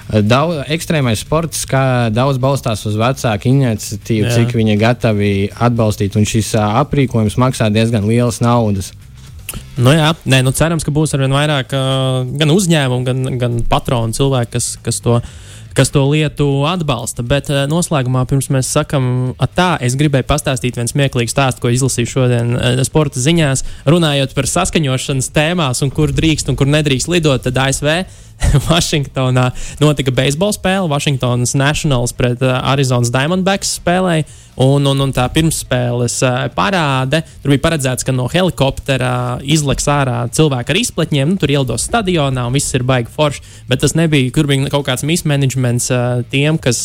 daudz, 0.10 0.64
ekstrēmais 0.74 1.24
sports 1.26 1.66
daudz 2.14 2.42
balstās 2.44 2.86
uz 2.90 2.98
vecāku 3.00 3.52
iniciatīvu, 3.52 4.28
Jā. 4.30 4.36
cik 4.40 4.58
viņi 4.58 4.76
ir 4.76 4.82
gatavi 4.82 5.32
atbalstīt, 5.54 6.18
un 6.20 6.28
šis 6.30 6.54
aprīkojums 6.64 7.40
maksā 7.42 7.70
diezgan 7.74 8.08
lielas 8.10 8.42
naudas. 8.44 8.94
Nu 9.78 9.94
jā, 9.94 10.12
nē, 10.30 10.42
nu 10.46 10.54
cerams, 10.54 10.86
ka 10.86 10.94
būs 10.94 11.16
arvien 11.16 11.34
vairāk 11.34 11.74
uh, 11.78 12.22
gan 12.40 12.54
uzņēmumu, 12.54 13.06
gan, 13.08 13.24
gan 13.42 13.58
patronu 13.70 14.14
cilvēku, 14.16 14.56
kas, 14.56 14.74
kas 14.86 15.02
to 15.02 15.20
kas 15.78 15.92
to 15.94 16.04
lietu 16.10 16.48
atbalsta. 16.70 17.26
Bet 17.26 17.50
uh, 17.52 17.64
noslēgumā, 17.70 18.26
pirms 18.30 18.50
mēs 18.54 18.72
sakām, 18.74 19.06
tā, 19.58 19.74
es 19.84 19.98
gribēju 20.00 20.28
pastāstīt 20.30 20.78
vienu 20.80 20.92
smieklīgu 20.92 21.32
stāstu, 21.32 21.64
ko 21.64 21.74
izlasīju 21.74 22.12
šodien 22.16 22.54
uh, 22.58 22.84
sporta 22.88 23.22
ziņās. 23.24 23.66
Runājot 23.90 24.36
par 24.38 24.50
saskaņošanas 24.50 25.32
tēmās, 25.34 25.84
un 25.86 25.94
kur 25.94 26.14
drīkst 26.14 26.52
un 26.52 26.60
kur 26.60 26.70
nedrīkst 26.70 27.12
lidot, 27.12 27.46
tad 27.48 27.60
ASV 27.66 28.04
Vašingtonā 28.70 29.50
notika 29.82 30.14
beisbola 30.16 30.56
spēle. 30.56 30.90
Vašingtonas 30.92 31.56
Nationals 31.58 32.16
pret 32.18 32.42
uh, 32.44 32.60
Arizonas 32.74 33.14
Diamondbacks 33.14 33.78
spēlēja. 33.80 34.28
Un, 34.62 34.86
un, 34.86 35.00
un 35.02 35.14
tā 35.14 35.26
pirmsspēles 35.34 36.20
parāde, 36.54 37.24
tur 37.42 37.54
bija 37.54 37.64
paredzēts, 37.64 38.06
ka 38.06 38.14
no 38.14 38.28
helikoptera 38.30 39.40
izleks 39.42 39.88
ārā 39.90 40.20
cilvēki 40.34 40.74
ar 40.74 40.80
izpletņiem, 40.82 41.32
nu, 41.34 41.40
tur 41.42 41.54
ielidos 41.54 41.88
stadionā 41.90 42.46
un 42.46 42.54
viss 42.54 42.76
ir 42.78 42.86
baigi 42.86 43.10
forši. 43.14 43.42
Bet 43.70 43.82
tas 43.82 43.96
nebija, 43.98 44.30
kur 44.36 44.48
bija 44.50 44.70
kaut 44.74 44.86
kāds 44.88 45.06
mismanagements 45.08 45.90
tiem, 46.30 46.60
kas 46.62 46.84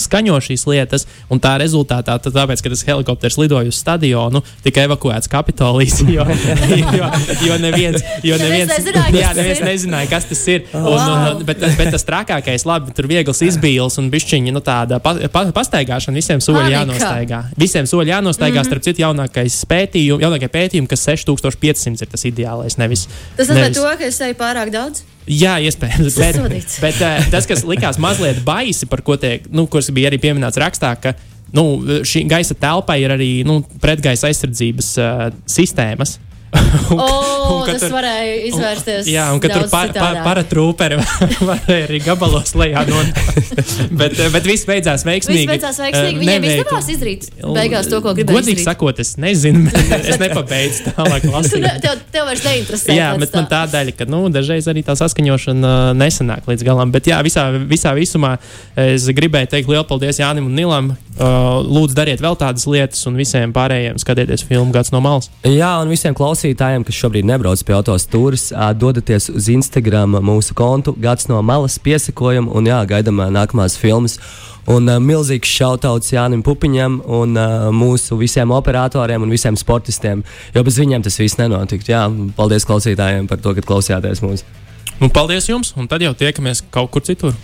skaņo 0.00 0.40
šīs 0.48 0.64
lietas. 0.70 1.04
Un 1.32 1.42
tā 1.44 1.56
rezultātā, 1.60 2.16
tā, 2.22 2.32
tāpēc, 2.32 2.64
ka 2.64 2.72
tas 2.72 2.84
helikopters 2.88 3.36
lidoja 3.40 3.68
uz 3.68 3.80
stadionu, 3.80 4.40
tika 4.64 4.86
evakuēts 4.88 5.28
Kapitolijas. 5.32 6.00
Jo, 6.08 6.24
jo, 6.98 7.10
jo 7.44 7.58
neviens, 7.60 8.00
jo 8.24 8.38
neviens, 8.40 8.72
nezināja, 8.72 9.10
kas 9.10 9.20
jā, 9.20 9.52
ir. 9.52 9.62
nezināja, 9.68 10.10
kas 10.10 10.28
tas 10.30 10.42
ir. 10.52 10.66
Un, 10.72 10.88
un, 10.88 11.14
un, 11.34 11.44
bet, 11.48 11.60
bet 11.78 11.92
tas 11.94 12.06
trakākais, 12.06 12.64
labi, 12.68 12.94
tur 12.96 13.08
viegls 13.10 13.44
izbīls 13.44 13.98
un 14.00 14.10
bišķiņa, 14.12 14.54
nu, 14.54 14.62
tāda 14.64 15.00
pa, 15.04 15.16
pa, 15.32 15.46
pastaigāšana 15.54 16.20
visiem 16.20 16.42
soļi 16.44 16.76
Jānostaigā. 16.94 17.40
Visiem 17.58 17.88
soļi 17.90 18.12
jānostaigā, 18.12 18.54
mm 18.54 18.60
-hmm. 18.60 18.70
starp 18.70 18.82
citu, 18.86 19.02
jaunākais 19.02 19.58
pētījums, 19.70 20.22
jaunākie 20.24 20.48
pētījumi, 20.48 20.88
kas 20.90 21.04
6500 21.06 22.02
ir 22.02 22.12
tas 22.12 22.24
ideālais. 22.24 22.78
Nevis, 22.78 23.08
Tas 23.36 23.48
nozīmē 23.48 23.68
nevis- 23.68 23.78
to, 23.78 23.96
ka 23.98 24.04
es 24.04 24.20
eju 24.20 24.34
pārāk 24.34 24.70
daudz. 24.70 25.02
Jā, 25.26 25.56
iespējams. 25.64 26.18
Bet, 26.20 26.36
sodīts. 26.36 26.80
bet 26.80 27.00
uh, 27.00 27.30
tas, 27.30 27.46
kas 27.46 27.64
likās 27.64 27.98
mazliet 27.98 28.42
baisi, 28.44 28.86
par 28.86 29.00
ko 29.02 29.16
tiek, 29.16 29.46
nu, 29.50 29.66
kas 29.66 29.90
bija 29.90 30.10
arī 30.10 30.18
pieminēts 30.20 30.60
rakstā, 30.60 30.94
ka 31.00 31.14
nu, 31.52 31.80
šī 32.04 32.26
gaisa 32.28 32.54
telpai 32.54 33.00
ir 33.02 33.10
arī 33.14 33.30
nu, 33.46 33.62
pretgaisa 33.80 34.28
aizsardzības 34.28 34.90
uh, 34.98 35.30
sistēmas. 35.46 36.18
Un 36.54 36.98
ka- 36.98 37.04
O, 37.04 37.60
un 37.60 37.66
tas 37.66 37.80
tur- 37.82 37.92
varēja 37.94 38.34
izvērsties. 38.50 39.06
Un, 39.08 39.12
jā, 39.14 39.24
un 39.34 39.40
ka 39.42 39.48
tur 39.50 39.64
par, 39.72 39.90
par, 39.96 40.18
paratrūperi 40.24 40.98
varēja 41.50 41.86
arī 41.88 42.00
gabalos 42.04 42.52
lejā 42.58 42.84
nonākt. 42.88 43.54
bet, 44.00 44.14
eh, 44.20 44.28
bet 44.34 44.46
viss 44.48 44.66
beidzās 44.68 45.04
veiksmīgi. 45.06 45.44
Viss 45.46 45.52
beidzās 45.52 45.80
veiksmīgi. 45.82 46.14
Eh, 46.14 46.20
Viņiem 46.24 46.46
izdevās 46.50 46.90
izdarīt 46.94 47.26
beigās 47.56 47.88
to, 47.90 48.00
ko 48.04 48.14
gribēja 48.16 48.38
Godīgi 48.38 48.58
izdarīt. 48.60 48.68
sakot, 48.68 49.00
es 49.02 49.14
nezinu, 49.22 49.70
es 50.10 50.20
nepabeidzu 50.22 50.92
tālāk 50.94 51.26
lasīt. 51.32 51.66
tev, 51.84 51.98
tev 52.14 52.28
vairs 52.30 52.44
neinteresē. 52.46 52.94
Jā, 52.98 53.10
bet 53.20 53.34
man 53.34 53.48
tā 53.50 53.64
daļa, 53.74 53.96
ka 53.98 54.08
nu, 54.10 54.22
dažreiz 54.34 54.68
arī 54.70 54.84
tā 54.86 54.94
saskaņošana 55.00 55.72
uh, 55.90 55.96
nesanāk 55.98 56.46
līdz 56.50 56.66
galam. 56.66 56.92
Bet 56.94 57.10
jā, 57.10 57.18
visā, 57.26 57.48
visā 57.70 57.94
visumā 57.98 58.36
es 58.78 59.08
gribēju 59.10 59.50
teikt 59.56 59.68
lielu 59.72 59.84
paldies 59.88 60.20
Jānim 60.22 60.46
un 60.50 60.54
Nilam. 60.58 60.92
Lūdzu, 61.14 61.94
dariet 61.94 62.18
vēl 62.18 62.34
tādas 62.40 62.64
lietas, 62.66 62.98
un 63.06 63.14
visiem 63.14 63.52
pārējiem 63.54 64.00
skatieties 64.02 64.42
filmu 64.48 64.72
Gads 64.74 64.90
no 64.90 64.98
malas. 65.04 65.28
Jā, 65.46 65.76
un 65.78 65.88
visiem 65.92 66.10
klausītājiem, 66.18 66.43
kas 66.52 66.94
šobrīd 66.98 67.24
nebrauc 67.24 67.62
pie 67.64 67.74
autostūras, 67.74 68.52
dodaties 68.76 69.30
uz 69.30 69.48
Instagram 69.48 70.18
mūsu 70.20 70.54
kontu, 70.54 70.92
gads 70.92 71.28
no 71.28 71.40
malas 71.42 71.78
piesakojumu 71.78 72.52
un 72.52 72.66
jā, 72.68 72.84
gaidām 72.86 73.16
nākamās 73.32 73.78
filmas. 73.80 74.18
Un 74.64 74.88
uh, 74.88 74.96
milzīgs 74.96 75.48
šautauts 75.48 76.12
Jānim 76.14 76.42
Pupiņam 76.44 77.02
un 77.04 77.36
uh, 77.36 77.68
mūsu 77.68 78.16
visiem 78.16 78.50
operatoriem 78.50 79.22
un 79.22 79.32
visiem 79.32 79.56
sportistiem, 79.60 80.22
jo 80.54 80.62
bez 80.64 80.78
viņiem 80.80 81.04
tas 81.04 81.18
viss 81.20 81.36
nenotiktu. 81.36 81.92
Jā, 81.92 82.06
paldies 82.36 82.64
klausītājiem 82.64 83.28
par 83.28 83.42
to, 83.44 83.52
ka 83.56 83.64
klausījāties 83.64 84.24
mūsu. 84.24 84.48
Un 85.04 85.12
paldies 85.12 85.50
jums, 85.50 85.74
un 85.76 85.88
tad 85.90 86.00
jau 86.04 86.14
tiekamies 86.16 86.64
kaut 86.72 86.92
kur 86.94 87.04
citur. 87.04 87.36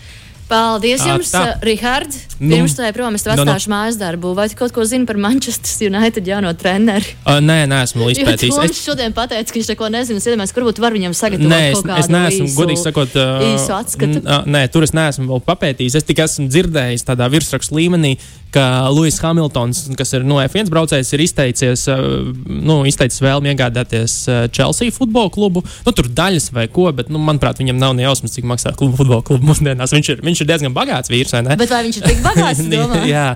Paldies 0.51 1.05
Tā, 1.05 1.15
jums, 1.15 1.31
tā. 1.31 1.45
Rihard. 1.63 2.17
Nu, 2.41 2.57
Pirms 2.57 2.73
tam, 2.73 2.89
protams, 2.97 3.21
es 3.21 3.27
tev 3.27 3.35
nu, 3.37 3.45
nu. 3.45 3.53
atstāšu 3.53 3.71
mājas 3.71 3.99
darbu. 4.01 4.33
Vai 4.35 4.47
tu 4.49 4.57
kaut 4.57 4.73
ko 4.73 4.85
zini 4.89 5.05
par 5.07 5.19
Manchester 5.21 5.91
United 5.91 6.27
jauno 6.27 6.51
treneri? 6.57 7.13
Uh, 7.21 7.37
nē, 7.45 7.67
nē, 7.69 7.83
esmu 7.85 8.09
izpētījis. 8.15 8.57
Toms 8.57 8.73
Es, 8.73 8.81
šodien 8.81 9.15
pateica, 9.17 9.45
ka 9.53 9.59
viņš 9.59 9.69
neko 9.75 9.91
nezina. 9.93 10.23
Es 10.23 10.27
iedomājos, 10.27 10.55
ka 10.57 10.63
varbūt 10.63 10.81
var 10.81 10.97
viņam 10.97 11.15
sagatavot 11.19 11.53
Nē, 11.53 11.61
es, 11.75 11.83
es 12.01 12.11
neesmu, 12.11 12.49
īsu, 12.49 12.57
godīgi 12.57 12.81
sakot, 12.81 13.17
uh, 13.21 13.45
īsu 13.53 13.75
atskatu. 13.77 14.23
Nē, 14.49 14.65
tur 14.73 14.89
es 14.89 14.97
neesmu 14.97 15.29
vēl 15.29 15.45
papētījis. 15.51 15.99
Es 16.01 16.09
tikai 16.09 16.27
esmu 16.31 16.49
dzirdējis 16.49 17.05
tādā 17.11 17.29
virsrakstu 17.31 17.77
līmenī, 17.77 18.15
ka 18.55 18.65
Lūsis 18.91 19.21
Hamiltons, 19.23 19.85
kas 19.99 20.15
ir 20.17 20.25
no 20.27 20.41
F1 20.43 20.73
braucējs, 20.73 21.13
ir 21.15 21.25
izteicies, 21.27 21.85
uh, 21.93 22.33
nu, 22.49 22.81
izteicis 22.89 23.21
vēlmi 23.23 23.53
iegādāties 23.53 24.17
uh, 24.33 24.41
Chelsea 24.49 24.95
futbola 24.95 25.31
klubu. 25.31 25.63
Nu, 25.85 25.95
tur 25.95 26.09
daļas 26.09 26.51
vai 26.57 26.67
ko, 26.73 26.89
bet, 26.97 27.13
nu, 27.13 27.21
manuprāt, 27.23 27.61
viņam 27.61 27.79
nav 27.79 27.95
ne 27.99 28.09
jausmas, 28.09 28.35
cik 28.35 28.49
maksā 28.49 28.73
klubu 28.81 28.99
futbola 29.03 29.23
klubu 29.27 29.53
mūsdienās. 29.53 29.95
Viņš 29.95 30.13
ir, 30.17 30.25
viņš 30.27 30.40
ir 30.45 30.51
diezgan 30.51 30.75
bagāts 30.77 31.13
vīrs, 31.13 31.35
vai 31.37 31.45
ne? 31.47 31.57
Bet 31.61 31.73
vai 31.73 31.85
viņš 31.87 32.01
ir 32.03 32.11
tik 32.11 32.21
bagāts? 32.29 32.67
jā, 33.09 33.29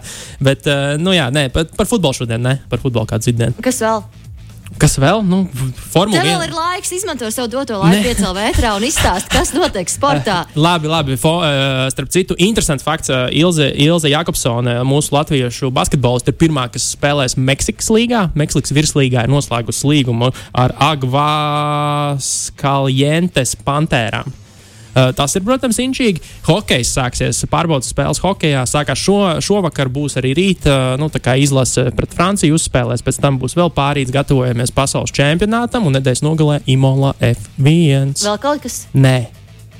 bet, 0.45 0.69
uh, 0.71 0.99
nu, 1.01 1.15
jā, 1.17 1.31
nē, 1.35 1.49
par, 1.55 1.71
par 1.79 1.91
futbolu 1.91 2.23
šodien, 2.23 2.43
ne, 2.43 2.59
par 2.71 2.83
futbolu 2.83 3.09
kādu 3.11 3.29
dzirdēju. 3.29 3.59
Kas 3.65 3.83
vēl? 3.85 4.05
Kas 4.81 4.97
vēl? 4.99 5.21
Nu, 5.23 5.45
Formula 5.93 6.19
Tev 6.19 6.27
vēl 6.27 6.41
1. 6.41 6.49
ir 6.49 6.55
laiks 6.57 6.91
izmantot 6.97 7.35
savu 7.35 7.51
doto 7.53 7.77
laiku, 7.79 8.01
piecēlēt 8.09 8.57
vētrā 8.57 8.73
un 8.75 8.87
izstāstīt, 8.89 9.31
kas 9.31 9.53
notiek 9.55 9.91
sportā. 9.93 10.41
Labi, 10.59 10.91
labi. 10.91 11.19
Fo, 11.21 11.37
uh, 11.45 11.85
starp 11.95 12.11
citu, 12.15 12.35
interesants 12.43 12.83
fakts. 12.87 13.13
Uh, 13.13 13.29
Ilze, 13.31 13.69
Ilze 13.85 14.11
Jakobsone, 14.11 14.81
mūsu 14.89 15.15
latviešu 15.15 15.71
basketbolists, 15.75 16.33
ir 16.33 16.39
pirmā, 16.41 16.67
kas 16.75 16.91
spēlēs 16.97 17.39
Meksikas 17.39 17.93
līgā. 17.95 18.27
Meksikas 18.39 18.75
virslīgā 18.75 19.29
ir 19.29 19.35
noslēgusi 19.35 19.87
līgumu 19.93 20.33
ar 20.51 20.75
Agvās 20.83 22.33
Kalientes 22.59 23.55
Pantērām. 23.63 24.44
Uh, 24.95 25.11
tas 25.17 25.35
ir, 25.35 25.45
protams, 25.47 25.79
inčīgi. 25.83 26.23
Hokejs 26.47 26.95
sāksies, 26.95 27.45
pārbaudas 27.51 27.91
spēles 27.93 28.23
hokejā. 28.23 28.65
Sākās 28.71 29.03
šo, 29.03 29.19
šovakar, 29.45 29.91
būs 29.93 30.19
arī 30.21 30.35
rīt 30.39 30.69
uh, 30.71 30.95
nu, 31.01 31.11
izlase 31.43 31.89
pret 31.97 32.15
Franciju 32.15 32.55
uzspēlēs. 32.59 33.05
Pēc 33.05 33.21
tam 33.21 33.39
būs 33.43 33.59
vēl 33.59 33.73
pārīts, 33.75 34.15
gatavojamies 34.15 34.75
pasaules 34.75 35.15
čempionātam 35.15 35.87
un 35.89 35.99
nedēļas 35.99 36.25
nogalē 36.25 36.61
Imola 36.71 37.15
F1. 37.21 38.15
Vēl 38.23 38.39
kaut 38.43 38.63
kas? 38.63 38.85
Nē, 38.95 39.19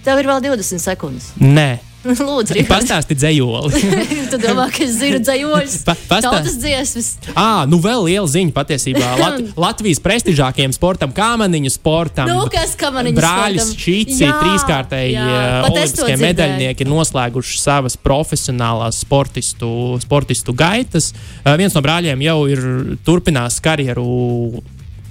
Tev 0.05 0.21
ir 0.21 0.29
vēl 0.29 0.43
20 0.51 0.83
sekundes. 0.83 1.33
nē. 1.41 1.94
Lūdzu, 2.29 2.55
Rihard. 2.57 2.69
Pastāsti 2.69 3.17
dzējoli. 3.17 3.81
tu 4.33 4.39
domā, 4.43 4.67
ka 4.75 4.83
es 4.85 4.93
zinu 5.01 5.21
dzējoļus. 5.25 5.77
Pa- 5.87 5.95
pastā- 6.11 6.31
Tautas 6.35 6.59
dziesmas. 6.61 7.09
ah, 7.33 7.63
nu 7.71 7.79
vēl 7.81 8.05
liela 8.11 8.29
ziņa 8.29 8.53
patiesībā. 8.57 9.15
Lat 9.23 9.41
Latvijas 9.57 10.03
prestižākajiem 10.05 10.75
sportam, 10.77 11.15
kāmaniņu 11.17 11.73
sportam. 11.73 12.29
Nu, 12.29 12.45
kas 12.53 12.77
kamaniņu 12.81 13.17
Brāļus 13.19 13.71
sportam? 13.71 13.83
Šīci, 13.87 14.21
Jā, 14.27 14.35
trīskārtēji 14.43 15.17
to 15.17 15.73
olimpiskie 15.73 16.19
medaļnieki 16.21 16.85
ir 16.85 16.93
noslēguši 16.93 17.59
savas 17.63 17.97
profesionālās 18.01 19.01
sportistu, 19.05 19.71
sportistu 20.05 20.53
gaitas. 20.57 21.13
Eh, 21.45 21.55
Viens 21.61 21.75
no 21.77 21.81
brāļiem 21.85 22.21
jau 22.27 22.39
ir 22.53 22.63
turpinājis 23.07 23.61
karjeru 23.65 24.07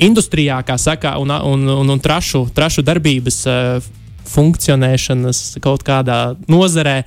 industrijā, 0.03 0.57
kā 0.65 0.77
saka, 0.81 1.17
un, 1.21 1.31
un, 1.31 1.67
un, 1.69 1.89
un 1.93 1.99
trašu, 2.01 2.45
trašu 2.53 2.81
darbības 2.85 3.37
eh, 3.49 3.91
funkcionēšanas 4.29 5.43
kaut 5.63 5.83
kādā 5.87 6.35
nozarē. 6.47 7.03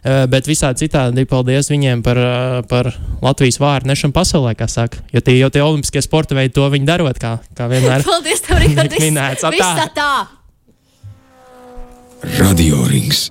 Eh, 0.00 0.24
Bet 0.32 0.46
visādi 0.48 0.86
citādi 0.86 1.26
paldies 1.28 1.68
viņiem 1.68 2.02
par, 2.02 2.16
eh, 2.16 2.62
par 2.68 2.88
Latvijas 3.20 3.58
vārdu 3.60 3.90
nešanu 3.90 4.16
pasaulē, 4.16 4.54
kā 4.56 4.68
saka. 4.68 5.02
Jo 5.12 5.20
tie 5.20 5.36
jau 5.36 5.50
tie 5.50 5.60
olimpiskie 5.60 6.00
sporta 6.00 6.34
veidi 6.34 6.54
to 6.56 6.64
viņi 6.70 6.88
darot, 6.88 7.18
kā, 7.20 7.36
kā 7.54 7.68
vienmēr. 7.68 8.04
Paldies, 8.08 8.40
tev. 8.40 8.64
Tik 8.64 8.96
minēts, 8.98 9.44
tā. 9.92 10.26
Radio 12.40 12.84
Rings. 12.88 13.28